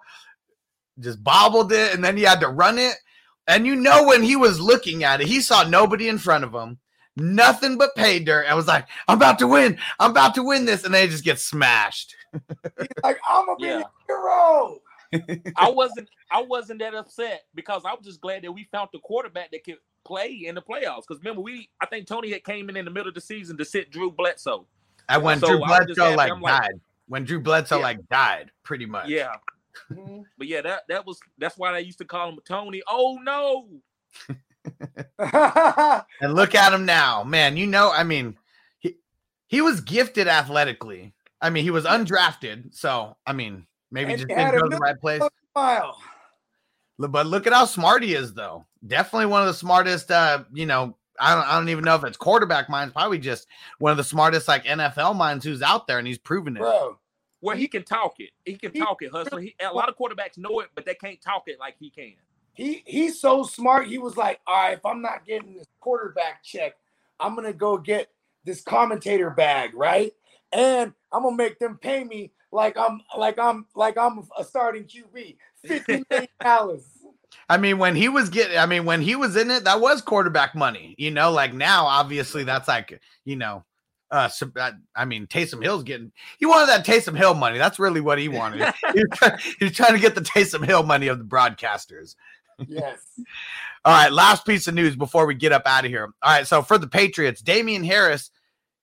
[1.01, 2.95] just bobbled it, and then he had to run it.
[3.47, 6.55] And you know when he was looking at it, he saw nobody in front of
[6.55, 6.79] him,
[7.17, 10.65] nothing but pay dirt, and was like, "I'm about to win, I'm about to win
[10.65, 12.15] this," and they just get smashed.
[12.33, 13.83] He's like, I'm gonna be Yeah.
[14.09, 14.79] hero.
[15.57, 18.99] I wasn't I wasn't that upset because I was just glad that we found the
[19.01, 21.03] quarterback that could play in the playoffs.
[21.07, 23.57] Because remember, we I think Tony had came in in the middle of the season
[23.59, 24.67] to sit Drew Bledsoe.
[25.09, 27.83] And when So Drew I was just Bledsoe like like- died, when Drew Bledsoe Yeah.
[27.85, 29.09] like died, pretty much.
[29.09, 29.35] Yeah,
[29.91, 30.25] Mhm.
[30.39, 32.83] but yeah, that that was that's why they used to call him Tony.
[32.89, 33.69] Oh no,
[35.19, 37.57] And look at him now, man.
[37.57, 38.37] You know, I mean,
[38.79, 38.97] he
[39.47, 41.13] he was gifted athletically.
[41.41, 44.79] I mean, he was undrafted, so I mean, maybe And just didn't go to the
[44.79, 45.23] right place.
[45.53, 46.01] Smile.
[46.99, 48.65] Look- But look at how smart he is, though.
[48.87, 50.11] Definitely one of the smartest.
[50.11, 52.93] Uh, you know, I don't, I don't even know if it's quarterback minds.
[52.93, 53.47] Probably just
[53.79, 56.61] one of the smartest like NFL minds who's out there, and he's proven it.
[56.61, 56.99] Bro.
[57.45, 58.31] Well, he can talk it.
[58.45, 59.41] He can He- talk it, hustler.
[59.41, 62.15] He, a lot of quarterbacks know it, but they can't talk it like he can.
[62.55, 63.87] He he's so smart.
[63.89, 66.75] He was like, all right, if I'm not getting this quarterback check,
[67.21, 68.09] I'm gonna go get
[68.45, 70.13] this commentator bag, right?
[70.53, 74.85] And I'm gonna make them pay me like I'm like I'm like I'm a starting
[74.85, 76.87] QB, fifty million dollars.
[77.49, 80.01] I mean, when he was getting, I mean, when he was in it, that was
[80.01, 80.95] quarterback money.
[80.97, 83.65] You know, like now, obviously, that's like, you know,
[84.15, 86.13] uh, sub- uh, I mean, Taysom Hill's getting.
[86.39, 87.59] He wanted that Taysom Hill money.
[87.59, 88.61] That's really what he wanted.
[88.95, 92.15] he, was trying, he was trying to get the Taysom Hill money of the broadcasters.
[92.69, 93.01] Yes.
[93.85, 96.05] All right, last piece of news before we get up out of here.
[96.23, 98.31] All right, so for the Patriots, Damien Harris,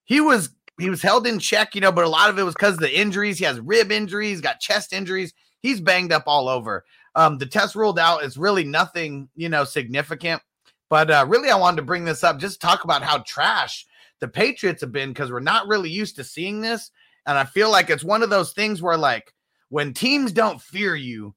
[0.03, 2.53] he was he was held in check, you know, but a lot of it was
[2.53, 3.39] because of the injuries.
[3.39, 5.33] He has rib injuries, got chest injuries.
[5.61, 6.83] He's banged up all over.
[7.15, 8.23] Um, the test ruled out.
[8.23, 10.41] It's really nothing, you know, significant.
[10.89, 13.85] But uh, really, I wanted to bring this up just talk about how trash
[14.21, 16.91] the Patriots have been because we're not really used to seeing this.
[17.27, 19.33] And I feel like it's one of those things where, like,
[19.69, 21.35] when teams don't fear you,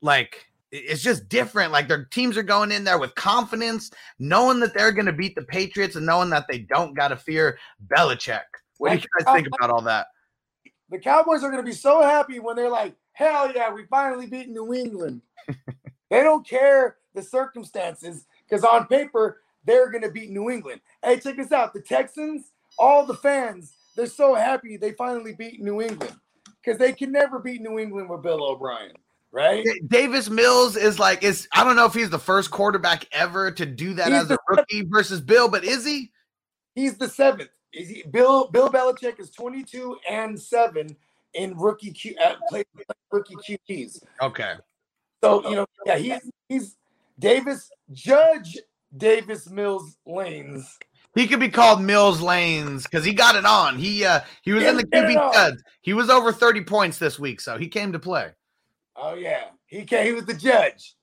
[0.00, 1.72] like it's just different.
[1.72, 5.34] Like their teams are going in there with confidence, knowing that they're going to beat
[5.34, 8.42] the Patriots and knowing that they don't got to fear Belichick.
[8.78, 10.06] What do you guys uh, think about all that?
[10.90, 14.48] The Cowboys are gonna be so happy when they're like, hell yeah, we finally beat
[14.48, 15.20] New England.
[16.10, 20.80] they don't care the circumstances because on paper they're gonna beat New England.
[21.02, 21.74] Hey, check this out.
[21.74, 26.14] The Texans, all the fans, they're so happy they finally beat New England
[26.62, 28.92] because they can never beat New England with Bill O'Brien,
[29.32, 29.66] right?
[29.88, 33.66] Davis Mills is like is I don't know if he's the first quarterback ever to
[33.66, 36.10] do that He's as a rookie versus Bill, but is he?
[36.74, 37.50] He's the seventh.
[37.72, 40.96] Is he, Bill Bill Belichick is 22 and seven
[41.34, 42.64] in rookie Q, uh, play,
[43.12, 44.02] rookie QBs.
[44.22, 44.54] Okay.
[45.22, 46.76] So you know, yeah, he's he's
[47.18, 48.56] Davis Judge
[48.96, 50.76] Davis Mills Lanes.
[51.14, 53.76] He could be called Mills Lanes because he got it on.
[53.76, 55.32] He uh he was in the QB on.
[55.32, 55.62] studs.
[55.80, 58.30] He was over 30 points this week, so he came to play.
[58.96, 60.06] Oh yeah, he came.
[60.06, 60.94] He was the judge.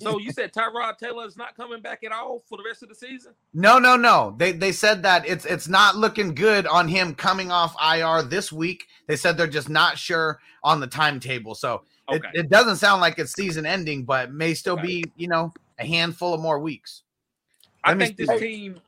[0.00, 2.88] So you said Tyrod Taylor is not coming back at all for the rest of
[2.88, 3.32] the season?
[3.54, 4.34] No, no, no.
[4.36, 8.52] They they said that it's it's not looking good on him coming off IR this
[8.52, 8.86] week.
[9.06, 11.54] They said they're just not sure on the timetable.
[11.54, 14.86] So it, it doesn't sound like it's season ending, but may still Okay.
[14.86, 17.03] be, you know, a handful of more weeks.
[17.84, 18.80] I think this team,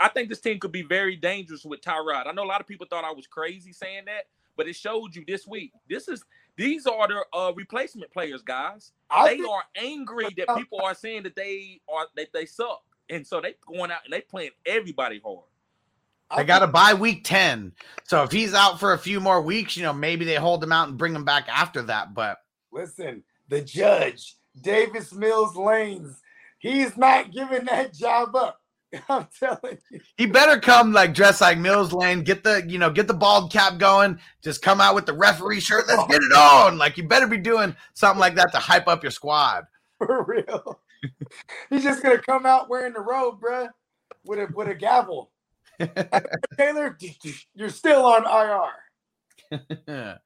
[0.00, 2.26] I think this team could be very dangerous with Tyrod.
[2.26, 4.24] I know a lot of people thought I was crazy saying that,
[4.56, 5.72] but it showed you this week.
[5.88, 6.24] This is
[6.56, 8.92] these are the uh, replacement players, guys.
[9.10, 12.82] I they think- are angry that people are saying that they are that they suck,
[13.10, 15.44] and so they going out and they playing everybody hard.
[16.30, 17.72] I They got to think- buy week 10.
[18.04, 20.72] So if he's out for a few more weeks, you know, maybe they hold him
[20.72, 22.14] out and bring him back after that.
[22.14, 22.38] But
[22.72, 26.20] Listen, the judge Davis Mills Lanes.
[26.64, 28.58] He's not giving that job up.
[29.10, 30.00] I'm telling you.
[30.16, 33.52] he better come like dressed like Mills Lane, get the, you know, get the bald
[33.52, 35.84] cap going, just come out with the referee shirt.
[35.86, 36.78] Let's get it on.
[36.78, 39.64] Like you better be doing something like that to hype up your squad.
[39.98, 40.80] For real.
[41.68, 43.68] He's just gonna come out wearing the robe, bruh,
[44.24, 45.32] with a with a gavel.
[46.56, 46.96] Taylor,
[47.54, 48.24] you're still on
[49.52, 50.18] IR.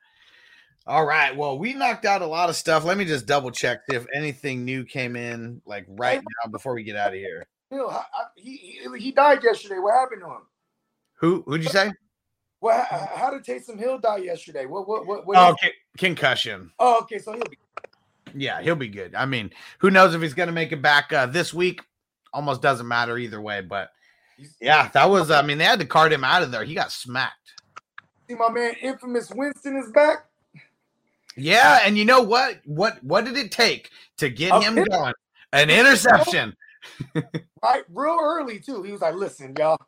[0.88, 1.36] All right.
[1.36, 2.82] Well, we knocked out a lot of stuff.
[2.82, 6.82] Let me just double check if anything new came in like right now before we
[6.82, 7.46] get out of here.
[7.70, 9.78] Bill, I- I- he, he he died yesterday.
[9.78, 10.46] What happened to him?
[11.20, 11.92] Who who'd you say?
[12.62, 14.64] Well, how, how did Taysom Hill die yesterday?
[14.64, 15.26] What what what?
[15.26, 16.72] what Oh, con- concussion.
[16.78, 17.18] oh, okay.
[17.18, 17.58] So he'll be.
[18.34, 19.14] Yeah, he'll be good.
[19.14, 21.82] I mean, who knows if he's going to make it back uh, this week?
[22.32, 23.60] Almost doesn't matter either way.
[23.60, 23.90] But
[24.60, 25.30] yeah, that was.
[25.30, 26.64] I mean, they had to cart him out of there.
[26.64, 27.34] He got smacked.
[28.28, 30.24] See, my man, infamous Winston is back.
[31.38, 32.60] Yeah, and you know what?
[32.64, 35.14] What what did it take to get A him pick- going?
[35.52, 36.54] An interception.
[37.62, 38.84] Right, real early too.
[38.84, 39.80] He was like, "Listen, y'all,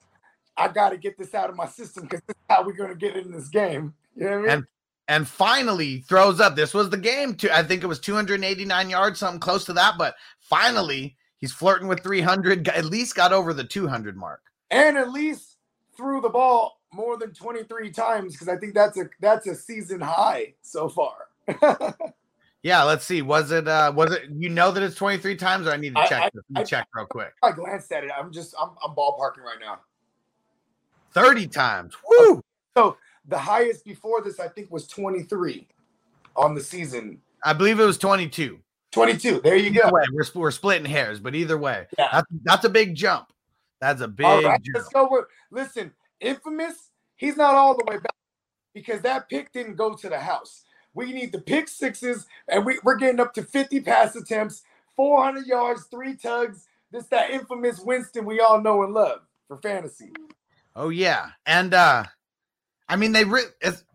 [0.56, 2.96] I got to get this out of my system because this is how we're gonna
[2.96, 4.50] get in this game." You know what I mean?
[4.50, 4.64] And
[5.06, 6.56] and finally throws up.
[6.56, 7.34] This was the game.
[7.36, 9.94] To I think it was 289 yards, something close to that.
[9.98, 12.68] But finally, he's flirting with 300.
[12.68, 14.42] At least got over the 200 mark.
[14.72, 15.58] and at least
[15.96, 20.00] threw the ball more than 23 times because I think that's a that's a season
[20.00, 21.14] high so far.
[22.62, 23.22] Yeah, let's see.
[23.22, 26.04] Was it uh was it you know that it's 23 times or I need to
[26.06, 26.44] check I- this?
[26.50, 27.32] Let me I- check real quick.
[27.42, 28.10] I glanced at it.
[28.14, 29.78] I'm just I'm, I'm ballparking right now.
[31.12, 31.94] 30 times.
[32.06, 32.42] Woo!
[32.76, 35.66] So the highest before this I think was 23
[36.36, 37.20] on the season.
[37.44, 38.58] I believe it was 22.
[38.92, 39.40] 22.
[39.42, 39.88] There you go.
[39.90, 42.08] way, we're, we're splitting hairs, but either way, Yeah.
[42.12, 43.32] that's, that's a big jump.
[43.80, 44.74] That's a big All right, jump.
[44.76, 45.08] let's go.
[45.10, 46.90] With, listen, infamous.
[47.16, 48.14] He's not all the way back
[48.74, 50.64] because that pick didn't go to the house.
[50.94, 54.62] We need the pick sixes, and we, we're getting up to 50 pass attempts,
[54.96, 56.66] 400 yards, three tugs.
[56.92, 60.10] This that infamous Winston we all know and love for fantasy.
[60.74, 62.04] Oh yeah, and uh
[62.88, 63.44] I mean they re-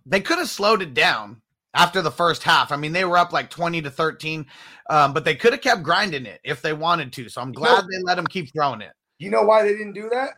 [0.06, 1.42] they could have slowed it down
[1.74, 2.72] after the first half.
[2.72, 4.46] I mean they were up like twenty to thirteen,
[4.90, 7.28] um, but they could have kept grinding it if they wanted to.
[7.28, 8.94] So I'm glad they let them keep throwing it.
[9.18, 10.36] You know why they didn't do that?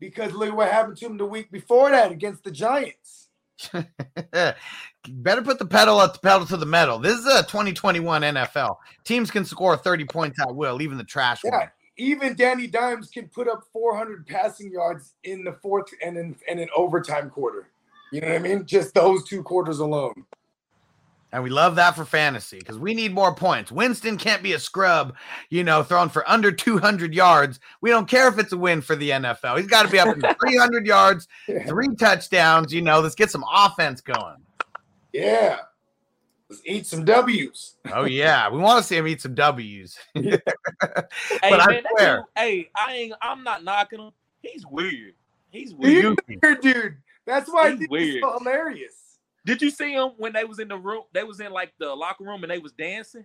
[0.00, 3.21] Because look at what happened to him the week before that against the Giants.
[5.08, 6.98] Better put the pedal at the pedal to the metal.
[6.98, 8.76] This is a 2021 NFL.
[9.04, 11.68] Teams can score 30 points at will, even the trash Yeah, one.
[11.96, 16.60] even Danny Dimes can put up 400 passing yards in the fourth and in and
[16.60, 17.68] an overtime quarter.
[18.12, 18.66] You know what I mean?
[18.66, 20.24] Just those two quarters alone.
[21.34, 23.72] And we love that for fantasy because we need more points.
[23.72, 25.14] Winston can't be a scrub,
[25.48, 27.58] you know, throwing for under 200 yards.
[27.80, 29.56] We don't care if it's a win for the NFL.
[29.56, 31.28] He's got to be up to 300 yards,
[31.66, 32.72] three touchdowns.
[32.74, 34.36] You know, let's get some offense going.
[35.14, 35.60] Yeah.
[36.50, 37.76] Let's eat some W's.
[37.94, 38.50] Oh, yeah.
[38.50, 39.98] We want to see him eat some W's.
[40.14, 40.38] Hey
[41.50, 43.14] But I man, that swear- hey, I ain't.
[43.22, 44.10] I'm not knocking him.
[44.42, 45.14] He's weird.
[45.50, 46.18] He's He's weird.
[46.42, 46.96] weird, dude.
[47.26, 48.22] That's why I He's think weird.
[48.22, 48.94] so hilarious.
[49.44, 51.02] Did you see him when they was in the room?
[51.12, 53.24] They was in like the locker room and they was dancing.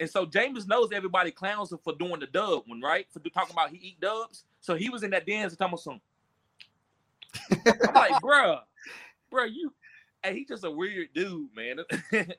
[0.00, 3.06] And so Jameis knows everybody clowns him for doing the dub one, right?
[3.12, 4.44] For talking about he eat dubs.
[4.60, 6.00] So he was in that dance and talking about some.
[7.86, 8.60] I'm like, bruh,
[9.32, 9.72] bruh, you.
[10.22, 11.78] Hey, he just a weird dude, man.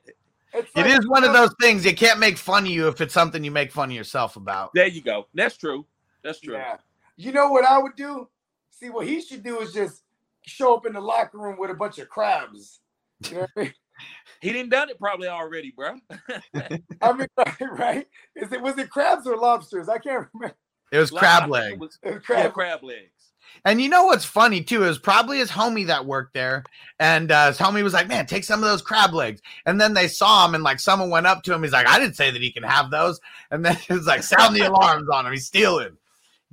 [0.52, 3.14] It's like- is one of those things you can't make fun of you if it's
[3.14, 4.72] something you make fun of yourself about.
[4.74, 5.26] there you go.
[5.32, 5.86] That's true.
[6.24, 6.54] That's true.
[6.54, 6.78] Yeah.
[7.16, 8.28] You know what I would do?
[8.70, 10.02] See, what he should do is just
[10.42, 12.80] show up in the locker room with a bunch of crabs.
[13.28, 13.74] You know what I mean?
[14.40, 15.98] He didn't done it probably already, bruh.
[17.02, 18.06] I mean, right, right?
[18.34, 19.88] Is it was it crabs or lobsters?
[19.88, 20.56] I can't remember.
[20.90, 21.74] It was I crab legs.
[21.74, 22.52] it was- It was yeah, crab.
[22.54, 23.10] crab legs.
[23.64, 26.62] And you know what's funny too is probably his homie that worked there,
[26.98, 29.92] and uh, his homie was like, "Man, take some of those crab legs." And then
[29.92, 31.62] they saw him, and like someone went up to him.
[31.62, 34.22] He's like, "I didn't say that he can have those." And then it was like,
[34.22, 35.32] "Sound the alarms on him.
[35.32, 35.96] He's stealing."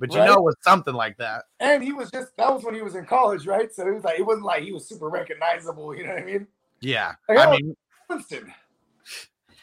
[0.00, 0.26] But you Right.
[0.26, 1.44] know, it was something like that.
[1.60, 3.72] And he was just that was when he was in college, right?
[3.72, 6.26] So it was like it wasn't like he was super recognizable, you know what I
[6.26, 6.46] mean?
[6.80, 7.76] Yeah, Like, I oh, mean,
[8.08, 8.52] Winston.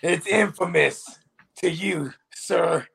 [0.02, 1.20] It's infamous
[1.58, 2.86] to you, sir.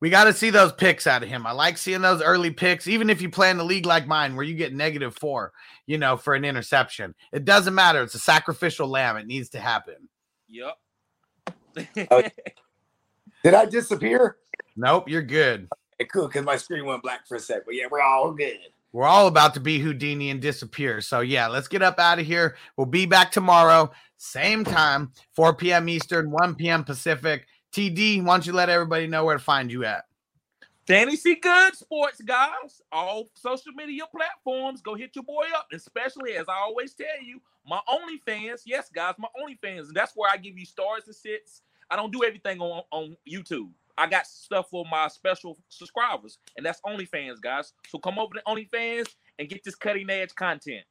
[0.00, 1.46] we got to see those picks out of him.
[1.46, 4.36] I like seeing those early picks, even if you play in a league like mine
[4.36, 5.52] where you get negative four,
[5.86, 7.14] you know, for an interception.
[7.32, 8.02] It doesn't matter.
[8.02, 9.16] It's a sacrificial lamb.
[9.16, 10.08] It needs to happen.
[10.48, 10.74] Yep.
[12.10, 12.22] Oh,
[13.44, 14.36] Did I disappear?
[14.76, 15.68] Nope, you're good.
[16.00, 17.64] Okay, cool, because my screen went black for a sec.
[17.66, 18.58] But yeah, we're all good.
[18.92, 21.00] We're all about to be Houdini and disappear.
[21.00, 22.56] So, yeah, let's get up out of here.
[22.76, 25.88] We'll be back tomorrow, same time, 4 p.m.
[25.88, 26.84] Eastern, 1 p.m.
[26.84, 27.46] Pacific.
[27.72, 30.04] TD, why don't you let everybody know where to find you at?
[30.86, 32.80] Fantasy Good Sports, guys.
[32.92, 34.80] All social media platforms.
[34.80, 35.66] Go hit your boy up.
[35.72, 38.62] Especially, as I always tell you, my OnlyFans.
[38.64, 39.88] Yes, guys, my OnlyFans.
[39.88, 41.62] And that's where I give you stars and sits.
[41.90, 43.70] I don't do everything on, on YouTube.
[43.98, 47.72] I got stuff for my special subscribers, and that's OnlyFans, guys.
[47.88, 49.06] So come over to OnlyFans
[49.38, 50.84] and get this cutting edge content.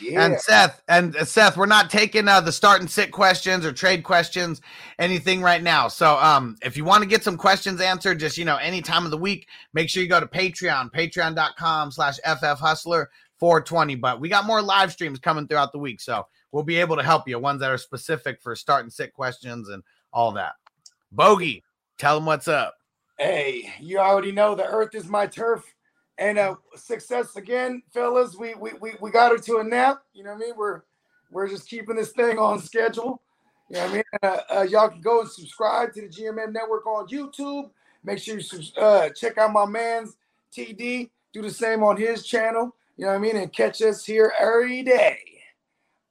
[0.00, 0.24] Yeah.
[0.24, 3.72] And Seth, and uh, Seth, we're not taking uh, the start and sit questions or
[3.72, 4.60] trade questions,
[4.98, 5.88] anything right now.
[5.88, 9.04] So, um, if you want to get some questions answered, just you know, any time
[9.04, 13.96] of the week, make sure you go to Patreon, patreon.com slash FF Hustler 420.
[13.96, 17.02] But we got more live streams coming throughout the week, so we'll be able to
[17.02, 17.38] help you.
[17.38, 19.82] Ones that are specific for start and sit questions and
[20.12, 20.52] all that.
[21.12, 21.62] Bogey,
[22.02, 22.74] tell them what's up.
[23.16, 25.62] Hey, you already know the earth is my turf.
[26.18, 28.36] And uh success again, fellas.
[28.36, 30.02] We we we, we got her to a nap.
[30.12, 30.54] You know what I mean?
[30.56, 30.82] We're
[31.30, 33.22] we're just keeping this thing on schedule.
[33.70, 34.02] You know what I mean?
[34.22, 37.70] Uh, uh, y'all can go and subscribe to the GMM network on YouTube.
[38.02, 40.16] Make sure you uh, check out my man's
[40.52, 41.08] TD.
[41.32, 42.74] Do the same on his channel.
[42.96, 43.36] You know what I mean?
[43.36, 45.18] And catch us here every day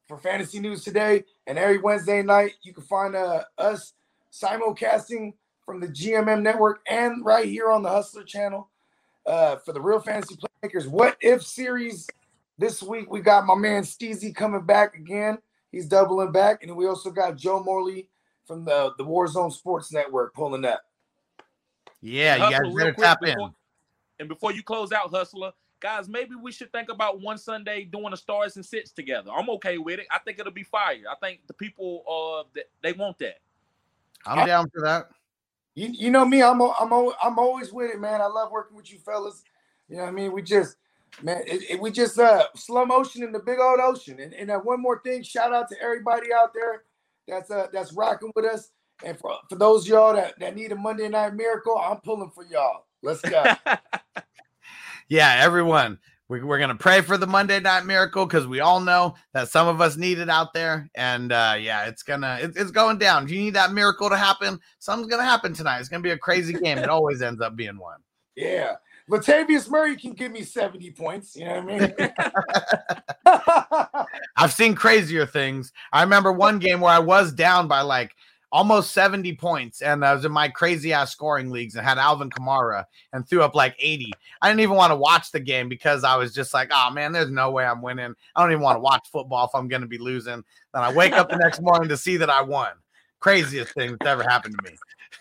[0.07, 1.25] for fantasy news today.
[1.45, 3.93] And every Wednesday night, you can find uh, us
[4.31, 5.33] simulcasting
[5.65, 8.69] from the GMM network and right here on the Hustler channel
[9.25, 12.07] uh, for the Real Fantasy Playmakers What If series.
[12.57, 15.37] This week we got my man Steezy coming back again.
[15.71, 18.07] He's doubling back, and we also got Joe Morley
[18.45, 20.81] from the the Warzone Sports Network pulling up.
[22.01, 23.53] Yeah, you Hustler, guys real better quick, tap before- in.
[24.19, 28.11] And before you close out, Hustler, guys, maybe we should think about one Sunday doing
[28.11, 29.31] the stars and sits together.
[29.31, 30.05] I'm okay with it.
[30.11, 31.01] I think it'll be fire.
[31.09, 33.39] I think the people uh that they want that.
[34.27, 35.09] I'm down for that.
[35.75, 36.91] You, you know me, I'm I'm
[37.23, 38.21] I'm always with it, man.
[38.21, 39.43] I love working with you fellas.
[39.89, 40.31] You know what I mean?
[40.31, 40.77] We just
[41.21, 44.19] man, it, it- we just uh slow motion in the big old ocean.
[44.19, 46.83] And, and uh, one more thing, shout out to everybody out there
[47.27, 48.71] that's uh that's rocking with us
[49.03, 52.43] And for, for those y'all that, that need a Monday night miracle, I'm pulling for
[52.45, 52.85] y'all.
[53.01, 53.43] Let's go.
[55.09, 55.99] yeah, everyone.
[56.31, 59.67] We, we're gonna pray for the Monday night miracle because we all know that some
[59.67, 63.25] of us need it out there, and uh, yeah, it's gonna it, it's going down.
[63.25, 65.79] If you need that miracle to happen, something's gonna happen tonight.
[65.79, 66.77] It's gonna be a crazy game.
[66.77, 67.97] It always ends up being one.
[68.37, 68.75] Yeah,
[69.09, 71.35] Latavius Murray can give me 70 points.
[71.35, 72.13] You know what
[73.25, 73.45] I
[73.97, 74.05] mean?
[74.37, 75.73] I've seen crazier things.
[75.91, 78.15] I remember one game where I was down by like
[78.51, 79.81] almost 70 points.
[79.81, 83.41] And I was in my crazy ass scoring leagues and had Alvin Kamara and threw
[83.41, 84.11] up like 80.
[84.41, 87.11] I didn't even want to watch the game because I was just like, oh man,
[87.11, 88.13] there's no way I'm winning.
[88.35, 90.43] I don't even want to watch football if I'm going to be losing.
[90.73, 92.71] Then I wake up the next morning to see that I won.
[93.19, 94.77] Craziest thing that's ever happened to me.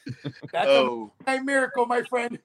[0.52, 1.12] That's oh.
[1.27, 2.39] a miracle, my friend.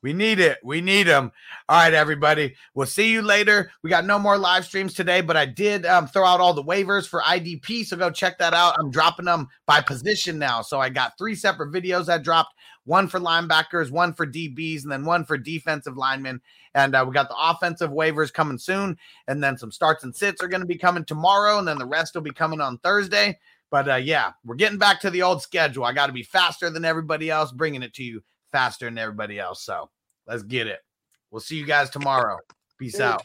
[0.00, 0.58] We need it.
[0.62, 1.32] We need them.
[1.68, 2.54] All right, everybody.
[2.74, 3.72] We'll see you later.
[3.82, 6.62] We got no more live streams today, but I did um, throw out all the
[6.62, 7.84] waivers for IDP.
[7.84, 8.76] So go check that out.
[8.78, 10.62] I'm dropping them by position now.
[10.62, 12.54] So I got three separate videos I dropped
[12.84, 16.40] one for linebackers, one for DBs, and then one for defensive linemen.
[16.74, 18.96] And uh, we got the offensive waivers coming soon.
[19.26, 21.58] And then some starts and sits are going to be coming tomorrow.
[21.58, 23.36] And then the rest will be coming on Thursday.
[23.70, 25.84] But uh, yeah, we're getting back to the old schedule.
[25.84, 28.22] I got to be faster than everybody else, bringing it to you
[28.52, 29.62] faster than everybody else.
[29.62, 29.90] So
[30.26, 30.80] let's get it.
[31.30, 32.38] We'll see you guys tomorrow.
[32.78, 33.24] Peace out.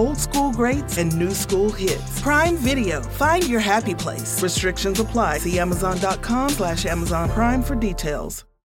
[0.00, 2.20] old school greats and new school hits.
[2.22, 3.02] Prime Video.
[3.24, 4.42] Find your happy place.
[4.42, 5.38] Restrictions apply.
[5.38, 8.49] See Amazon.com slash Amazon Prime for details.